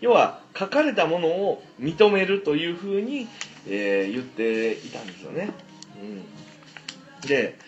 [0.00, 3.26] 要は書かれたものを認めるというふうに、
[3.66, 5.50] えー言っていたんですよね、
[6.00, 7.58] うん、で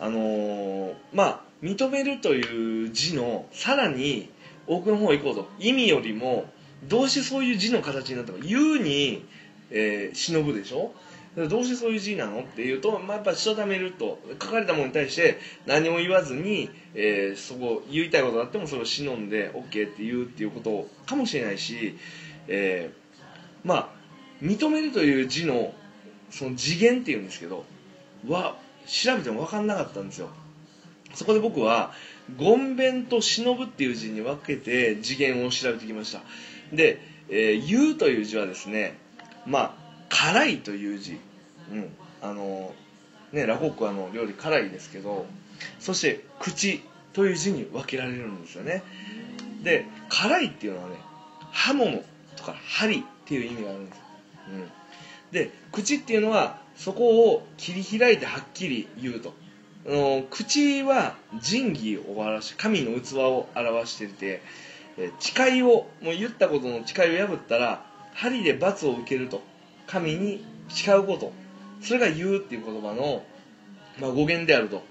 [0.00, 4.30] あのーまあ認めるという字のさらに
[4.66, 5.48] 奥の方行こうと。
[5.58, 6.44] 意味よりも
[6.88, 9.24] どうしてそういう字の形になったの言うに、
[9.70, 10.92] えー忍ぶでしょ？
[11.36, 12.40] どうしてそういう字なの？
[12.40, 21.96] っていうと、まあ、やっぱしたためると書かれたものに対して何も言わずに、えーそこ言いたいことがあってもそれを忍んで OK って言うっていうことかもしれないし、
[22.46, 23.88] えーまあ
[24.40, 25.72] 認めるという字の
[26.30, 27.64] その次元っていうんですけど
[28.28, 28.56] は
[28.88, 30.28] 調べても分かんなかったんですよ。
[31.14, 31.92] そこで僕は
[32.36, 36.22] 「ごんべん」と「忍ぶ」っていう字に分けて次元を調べてきました。
[36.72, 38.98] で「えーう」という字はですね
[39.46, 39.74] まあ
[40.08, 41.18] 「辛い」という字。
[41.70, 41.90] うん。
[42.20, 42.74] あの
[43.32, 45.26] ねラホックはあの料理辛いですけど
[45.78, 46.82] そして「口」
[47.12, 48.82] という字に分けられるんですよね。
[49.62, 50.96] で「辛い」っていうのはね
[51.52, 52.04] 刃物
[52.36, 54.02] とか針っていう意味があるんですよ、
[54.50, 54.70] うん、
[55.32, 59.34] で口っていうのはそこを切り開いてはっきり言うと。
[59.86, 64.42] あの口は仁義を表して神の器を表していて
[65.18, 69.42] 誓いをもう言ったことの誓いを破ったら針で罰を受けると。
[69.86, 71.32] 神に誓うこと。
[71.80, 73.22] それが言うっていう言葉の、
[73.98, 74.82] まあ、語源であると。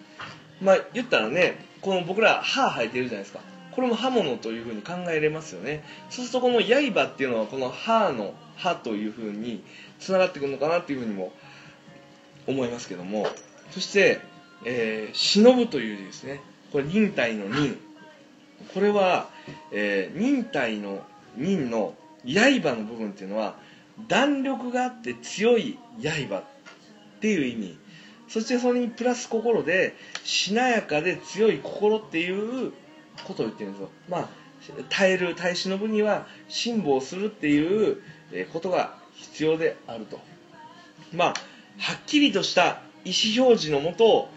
[0.61, 3.39] まあ言ったらねこの僕ら歯生えてるじゃないですか。
[3.71, 5.83] これも刃物というふうに考えれますよね。
[6.09, 9.63] そうするとこの刃っていうのはこの歯の歯というふうに
[9.99, 11.31] つながってくるのかなっていうふうにも
[12.47, 13.27] 思いますけども
[13.71, 14.21] そして、
[14.65, 16.41] えー忍という字ですね
[16.71, 17.77] これ忍耐の忍。
[18.73, 19.29] これは、
[19.71, 21.03] えー忍耐の
[21.35, 21.93] 忍の
[22.25, 23.55] 刃の部分っていうのは
[24.07, 26.43] 弾力があって強い刃っ
[27.19, 27.77] ていう意味。
[28.27, 32.29] そしてそれにプラス心でしなやかで強い心ってい
[32.67, 32.73] う
[33.23, 33.89] ことを言ってるんですよ。
[34.09, 34.29] まあ
[34.89, 38.01] 耐える耐え忍ぶには辛抱するっていう
[38.51, 40.19] ことが必要であると。
[41.13, 41.33] まあ
[41.79, 44.29] はっきりとした意思表示のもと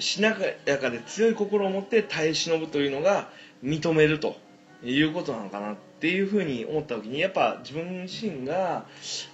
[0.00, 3.30] しなやかで強い心を持って耐え忍ぶというのが
[3.62, 4.36] 認めると
[4.82, 8.86] いうことなのかなっていうふうに思った時にやっぱ自分自身が、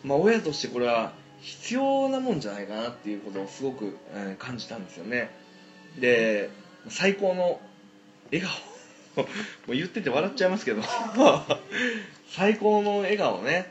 [0.05, 3.99] まあ、親としてこれは必要なもんじゃないかなっていうことをすごく、
[4.39, 5.29] 感じたんですよね。
[5.99, 6.51] で
[6.89, 7.61] 最高の
[8.31, 8.53] 笑顔。
[9.15, 9.25] も
[9.69, 10.83] う言ってて笑っちゃいますけど。
[12.31, 13.71] 最高の笑顔ね、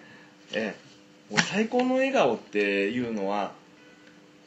[0.54, 0.92] ええ
[1.32, 3.54] もう最高の笑顔っていうのは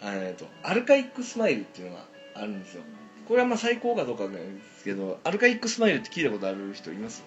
[0.04, 2.82] えーとアルカイックスマイルっていうのがあるんですよ。
[3.26, 4.40] これはまあ最高かどうかなんで
[4.78, 7.22] すけどアルカイックスマイルって聞いたことある人います？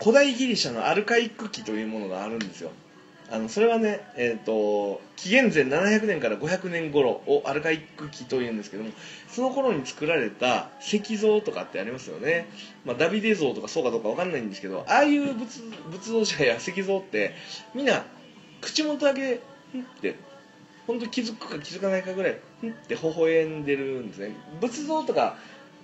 [0.00, 2.70] 古代ギリシャのアルカイック期というものがあるんですよ。
[3.30, 8.90] あのそれはね、えー、と紀元前700年から500年頃をアルカイック期というんですけども
[9.28, 12.46] その頃に作られた石像とかってありますよね、
[12.84, 15.62] まあ、ダビデ像とかそうかどうかわかんないんですけどああいう仏
[16.10, 17.34] 像者や石像って
[17.74, 18.04] みんな
[18.60, 19.38] 口元だけっ
[20.02, 20.16] て
[20.86, 24.34] 本当気づくか気づかないかぐらいふんって微笑んでるんですね。
[24.60, 25.36] 仏像とか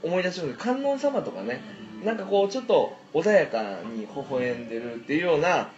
[0.03, 1.61] 思い出します観音様とかね
[2.05, 5.71] なんかこうちょっと穏やかに微笑んでるっていうような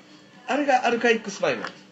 [0.47, 1.85] あれがアルカイックスマイルなんです。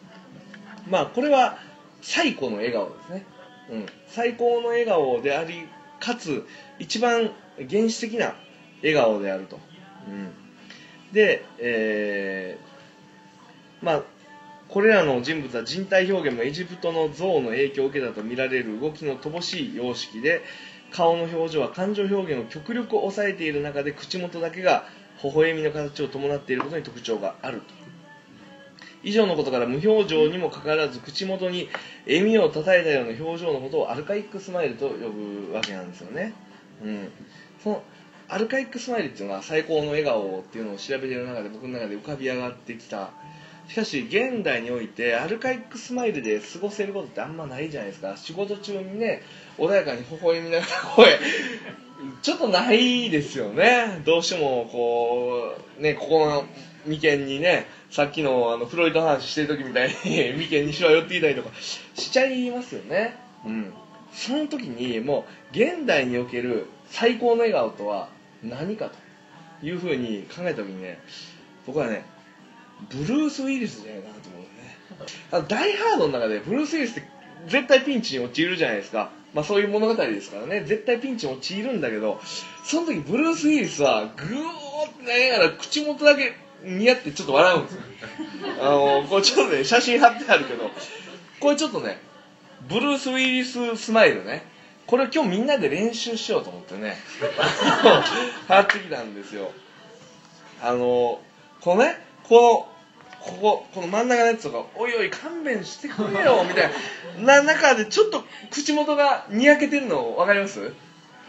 [0.88, 1.58] まあこれは
[2.00, 3.26] 最高の笑顔ですね、
[3.70, 5.68] うん、最高の笑顔であり
[6.00, 6.46] かつ
[6.78, 8.34] 一番原始的な
[8.82, 9.58] 笑顔であると、
[10.08, 10.32] うん、
[11.12, 12.68] で、えー
[13.84, 14.02] まあ
[14.68, 20.42] これらの人物は人体表現もエジプトの像の影響を受けたと見られる動きの乏しい様式で
[20.90, 24.84] 顔の表情は感情表現を極力抑えている中で口元だけが
[25.22, 27.88] 微笑みの形を伴っていることに特徴があると。
[29.02, 31.68] 以上のことから無表情にもかかわらず口元に
[32.06, 36.34] 笑みをたたえたような表情のことをアルカイックスマイルと呼ぶわけなんですよね、
[36.82, 37.08] うん、
[37.62, 37.82] その
[38.28, 43.10] アルカイックスマイルっていうのは最高の笑顔っていうのを調べている中で僕の中で浮かび上がってきた
[43.68, 48.16] しかし現代においてアルカイックスマイルで過ごせることってあんまないじゃないですか。
[48.16, 49.22] 仕事中にね
[49.58, 51.18] 穏やかに微笑みながら声
[52.22, 54.00] ちょっとないですよね。
[54.06, 56.44] どうしてもこうねここの
[56.86, 59.94] 眉間にねさっきのあのフロイト話してる時みたいに
[60.48, 63.14] 眉間にしわ寄っていたりとかしちゃいますよね。
[63.44, 63.72] うん。
[64.12, 68.08] その時にもう現代における最高の笑顔とは
[68.42, 68.90] 何か
[69.60, 70.98] というふうに考えた時にね
[71.66, 72.04] 僕はね
[72.90, 74.48] ブルース・ウィリスじゃないかなと思うね。
[75.32, 77.08] あのダイ・ハードの中でブルース・ウィリスって
[77.48, 79.10] 絶対ピンチに陥るじゃないですか。
[79.34, 80.62] まあそういう物語ですからね。
[80.62, 82.20] 絶対ピンチに陥るんだけど
[82.64, 87.80] その時ブルース・ウィリスはグーってなりながら口元だけ似合ってちょっと笑うんですよ。
[88.60, 90.70] あのこれちょっとね写真貼ってあるけど
[91.40, 92.00] これちょっとね
[92.68, 94.44] ブルース・ウィリススマイルね。
[94.86, 96.96] これ今日みんなで練習しようと思ってね
[98.48, 99.52] 貼ってきたんですよ。
[100.62, 101.20] あの
[101.60, 102.68] このねこの
[103.20, 106.70] こここの真ん中のやつとか「おいおい勘弁してくれよ」 みたい
[107.20, 107.40] な。
[107.40, 110.72] な中でちょっと口元がにやけてるの分かります？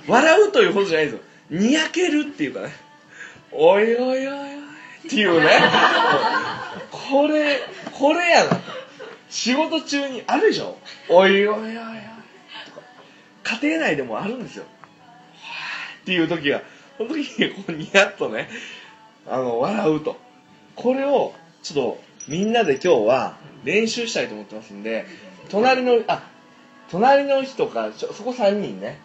[0.07, 2.73] 笑うというほどじゃないですよにやけるっていうかね
[3.51, 4.59] 「おいおいおいおい」
[5.07, 5.49] っていうね。
[6.91, 7.59] これ
[7.91, 8.59] これやな。
[9.29, 10.77] 仕事中にあるでしょ
[11.09, 11.73] 「おいおいおいおい」
[12.65, 13.57] とか。
[13.61, 14.65] 家庭内でもあるんですよ。
[16.01, 16.61] っていう時が
[16.97, 18.49] その時にこうニヤッとね
[19.27, 20.17] あの笑うと
[20.81, 25.05] これをちょっとみんなで今日は練習したいと思ってますんで
[25.49, 26.23] 隣のあ
[26.89, 28.99] 隣の人かちょそこ3人ね。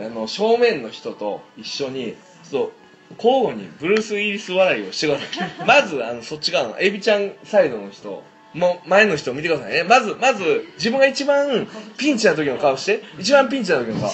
[0.00, 2.16] あの正面の人と一緒に
[2.50, 2.72] ちょっと
[3.16, 5.50] 交互にブルース・ウィリス笑いをしてください。
[5.66, 8.22] まずあのそっち側のエビちゃんサイドの人
[8.54, 9.84] もう前の人を見てくださいね。
[9.84, 14.10] まずまず自分が一番ピンチな時の顔して一番ピンチな時の顔。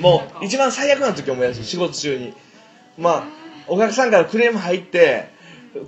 [0.00, 2.32] もう一番最悪な時を思い出して仕事中に。
[2.96, 3.24] まあ
[3.66, 5.28] お客さんからクレーム入って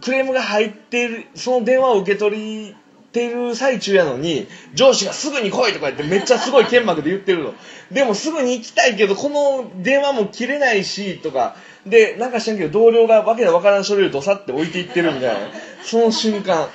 [0.01, 2.75] クレームが入っているその電話を受け取っ
[3.13, 7.55] ている最中やのに上司がすぐに来いとか言ってめっちゃすごい剣幕で言ってるの。
[7.91, 11.57] でもすぐに行きたいけどこの電話も切れないしとか。
[11.85, 15.51] でなんか知らんけど同僚がわけのわからん書類をどさって置いていってるみたいな。
[15.83, 16.69] その瞬間。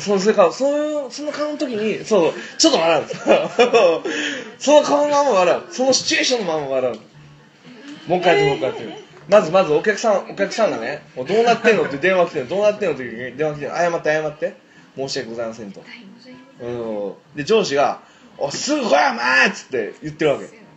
[0.00, 0.64] そうそれからそ
[1.04, 3.04] のその顔の時にそうちょっと笑う。
[4.58, 5.62] その顔のまま笑う。
[5.72, 8.10] そのシチュエーションのまま笑う。
[8.10, 9.07] もう一回やってもう一回やって。
[9.28, 14.56] まずまずお客さんお客さんがねもうどうなってんのって電話来てるどうなってんのって電話来てる謝って謝って
[14.96, 15.82] 申し訳ございませんと、
[16.60, 16.66] う
[17.34, 18.00] ん、で上司が
[18.38, 20.68] 「おすぐ来いお前!」っつって言ってるわけ。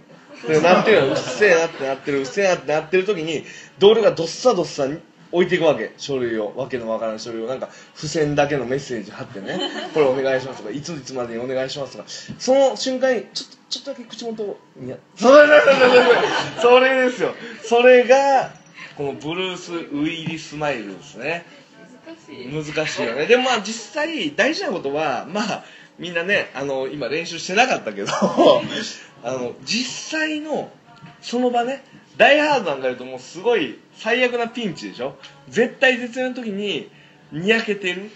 [0.48, 3.44] でなってるうっせえなってなってるうっせえなってなってる時に
[3.78, 4.88] 同僚がどっさどっさ
[5.32, 5.94] 置いていくわけ。
[5.98, 7.48] 書類をわけのわからん書類を。
[7.48, 9.60] なんか付箋だけのメッセージ貼ってね。
[9.94, 12.06] これお願いしますとかいついつまでにお願いしますとか。
[12.40, 14.44] その瞬間にちょっとちょっとだけ口元。
[14.44, 17.34] をいやそれそれそれそれですよ。
[17.64, 18.52] それが
[18.98, 21.46] このブルース・ウィリスマイルですね。
[22.06, 22.76] 難しい。
[22.76, 23.26] 難しいよね。
[23.26, 25.64] でもまあ実際大事なことはまあ
[25.98, 28.12] みんなねあの今練習してなかったけど
[29.24, 30.70] あの実際の
[31.22, 31.84] その場ね
[32.18, 35.16] ダイハードなんかやるともうすごい最悪なピンチでしょ？
[35.48, 36.90] 絶対絶命の時に
[37.32, 38.12] にやけてる？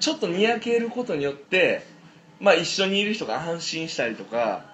[0.00, 1.86] ちょっとにやけることによって
[2.40, 4.64] まあ一緒にいる人が安心したりとか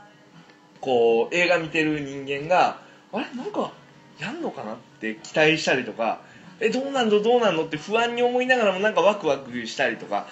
[0.83, 2.81] こう映画見てる人間が
[3.13, 3.25] あれ？
[3.35, 3.73] なんか
[4.19, 6.21] やんのかなって期待したりとか
[6.61, 7.23] えどうなんの？
[7.23, 7.65] どうなんの？
[7.65, 10.27] って不安に思いながらもなんかワクワクしたりとか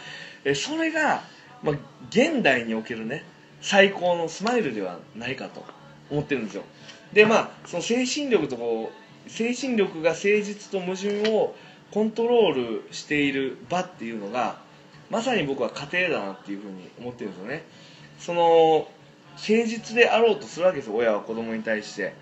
[0.45, 1.23] えそれが、
[1.63, 1.77] まあ、
[2.11, 3.25] 現代におけるね
[3.63, 5.65] 最高のスマイルではないかと
[6.11, 6.65] 思ってるんですよ。
[7.13, 8.93] でまあその精神力とこ
[9.27, 11.55] う精神力が誠実と矛盾を
[11.93, 14.59] コントロールしている場っていうのが
[15.11, 17.65] まさに僕は家庭だなっていうふうに思ってるんですよね。
[18.19, 18.89] その
[19.37, 22.15] 誠実であろうとするわけです親は子供に対して。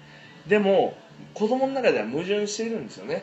[0.47, 0.95] でも
[1.35, 3.23] 子供の中では矛盾しているんですよね。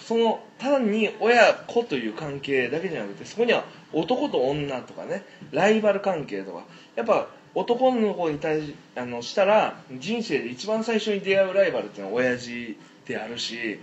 [0.00, 6.64] その単に親子という関係だけじゃなくてそこには男と女とかねライバル関係とか。
[6.94, 13.80] やっぱ男の子に対しあのしたら人生で一番最初に出会うライバルっていうのは親父であるし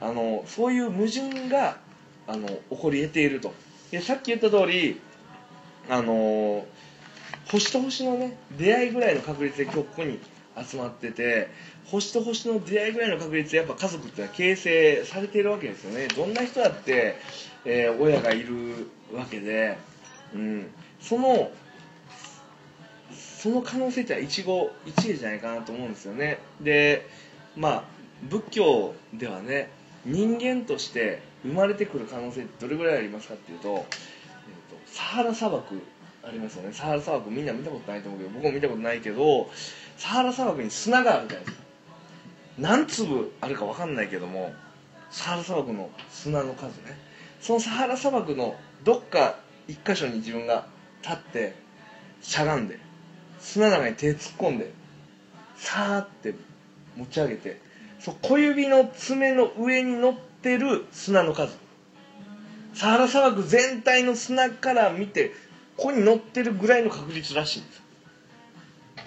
[0.00, 1.78] あのそういう矛盾が
[2.26, 3.54] あの起こり得ていると。
[3.90, 5.00] でさっき言った通り
[5.88, 6.66] あの
[7.48, 10.18] 星と星のね出会いぐらいの確率で今日ここに
[10.56, 11.48] 集まってて
[11.86, 16.08] 星と星の出会いぐらいの確率でやっぱ家族ってのは形成されているわけですよね。
[16.08, 17.16] どんな人だって、
[17.64, 19.78] えー親がいるわけで、
[20.34, 20.66] うん、
[21.00, 21.50] その
[23.12, 26.38] その可能性ってのは一期一会じゃないかなと思うんですよね。
[26.60, 27.06] で
[27.56, 27.84] まあ
[28.24, 29.70] 仏教ではね
[30.04, 33.86] 人間として生まれてくる可能性ってどれぐらいありますかっていうと,、えーと
[34.86, 35.80] サハラ砂漠
[36.26, 36.72] ありますよね。
[36.72, 39.48] サハラ砂漠みんな見たことないと思うけど僕も見たことないけど
[39.96, 41.64] サハラ砂漠に砂があるじゃないですか。
[42.58, 44.52] 何粒あるか分かんないけども
[45.10, 46.98] サハラ砂漠の砂の数ね。
[47.40, 49.36] そのサハラ砂漠のどっか
[49.68, 50.66] 一箇所に自分が
[51.02, 51.54] 立って
[52.22, 52.80] しゃがんで
[53.38, 54.72] 砂の中に手突っ込んで
[55.56, 56.34] さーって
[56.96, 57.60] 持ち上げて
[58.00, 61.56] そ小指の爪の上に乗ってる砂の数。
[62.74, 65.32] サハラ砂漠全体の砂から見て
[65.76, 67.82] ここに乗ってるぐらいの確率らしいんです。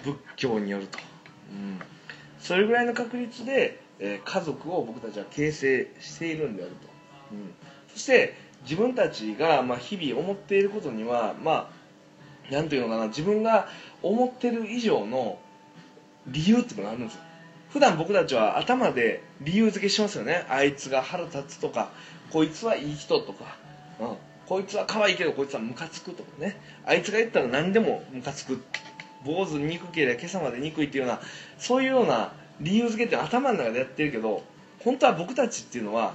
[0.03, 0.99] 仏教によると、
[1.51, 1.79] うん、
[2.39, 6.77] それぐらいの確率で、えー家族を僕たちは形成しているんであると、
[7.33, 7.51] うん、
[7.91, 11.69] そして自分たちが、まあ、日々思っていることにはま
[12.49, 13.67] あなんていうのかな自分が
[14.01, 15.39] 思ってる以上の
[16.27, 17.21] 理由っていうのがあるんですよ。
[17.69, 20.45] 普段僕たちは頭で理由付けしますよね。
[20.49, 21.91] あいつが腹立つとか
[22.31, 23.57] こいつはいい人とか、
[23.99, 24.17] うん、
[24.49, 26.59] こいつは可愛いけどこいつはムカつくとかね。
[26.83, 28.59] あいつが言ったら何でもムカつく。
[29.23, 31.21] 坊主憎ければ今朝まで憎いっていうような
[31.59, 34.43] そういうような理由付けって頭の中でやってるけど
[34.79, 36.13] 本当は僕たちっていうのは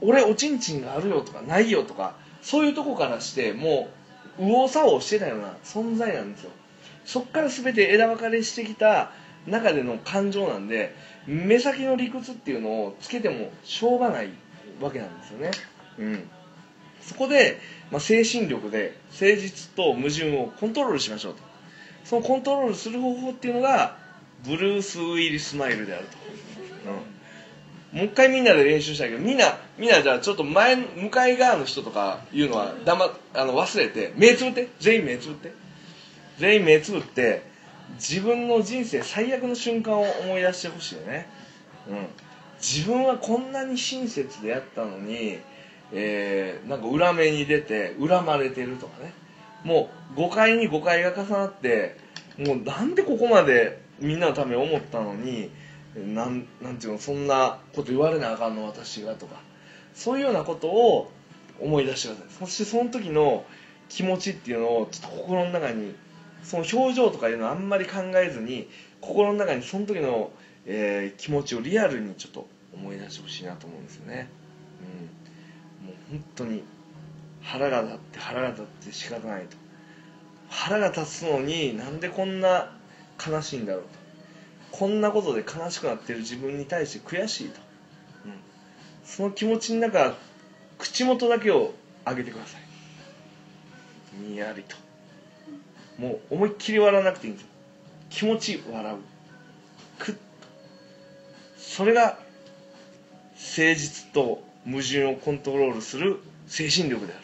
[0.00, 3.88] 俺おちんちんがあるよとかないよとかそういうとこからしても
[4.38, 6.50] う右往左往してたような存在なんですよ。
[7.04, 9.10] そっから全て枝分かれしてきた
[9.46, 10.94] 中での感情なんで
[11.26, 14.28] 目先の理屈っていうのをつけてもしょうがない
[14.80, 15.50] わけなんですよね。
[15.98, 16.30] うん。
[17.06, 17.58] そこで、
[17.90, 21.40] まあ、精神力で誠実と矛盾をコントロールしましょうと。
[22.04, 23.96] そのコントロールする方法っていうのが
[24.44, 26.16] ブルース・ウィリスマイルであると、
[27.92, 35.66] うん、もう一回みんなで練習したいけどみんなみんなじゃあちょっと前向かい側の人とかいうのは黙あの忘れて目つぶって全員目つぶって。
[36.38, 37.42] 全員目つぶって
[37.94, 41.28] 自分の人生最悪の瞬間を思い出してほしいよね、
[41.88, 42.06] うん、
[42.60, 45.38] 自分はこんなに親切でやったのに、
[45.92, 49.12] えーなんか裏目に出て恨まれてるとかね。
[49.64, 51.96] もう誤解に誤解が重なって
[52.38, 55.50] もうなんでここまでみんなのため思ったのに
[55.96, 59.40] なんなんていうのそんなこと言われなあかんの私がとか
[59.94, 61.10] そういうようなことを
[61.60, 62.46] 思い出してください。
[62.46, 63.44] そしてその時の
[63.88, 65.94] 気持ちっていうのをちょっと心の中に
[66.42, 68.68] その表情とかいうのはあんまり考えずに
[69.00, 70.30] 心の中にその時の、
[70.66, 74.28] えー気持ちをリアルにちょっと思い出してほしいなと思うんですよね、
[74.82, 75.25] うん、
[76.10, 76.62] 本当に
[77.42, 79.56] 腹が立って腹が立って仕方ないと。
[80.48, 82.72] 腹が立つのになんでこんな
[83.24, 83.88] 悲しいんだろうと。
[84.70, 87.60] こんなことで悲しくなってる自分に対して悔しいと、
[88.26, 88.32] うん、
[89.04, 90.14] その気持ちの中
[90.78, 91.72] 口元だけを
[92.04, 92.66] 上げてください。
[94.20, 94.76] にやりと。
[95.98, 97.48] もう思いっきり笑わなくていいんですよ。
[98.10, 98.98] 気持ち笑う。
[99.98, 100.14] くっ。
[100.14, 100.20] と
[101.56, 102.18] それが
[103.34, 107.22] 誠実と矛盾をコントロールする精神力である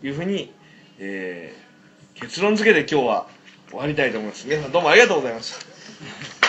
[0.00, 0.52] というふうに、
[0.98, 1.72] えー
[2.14, 3.26] 結論付けて今日は
[3.68, 4.46] 終わりたいと思います。
[4.46, 6.41] 皆さんどうもありがとうございました。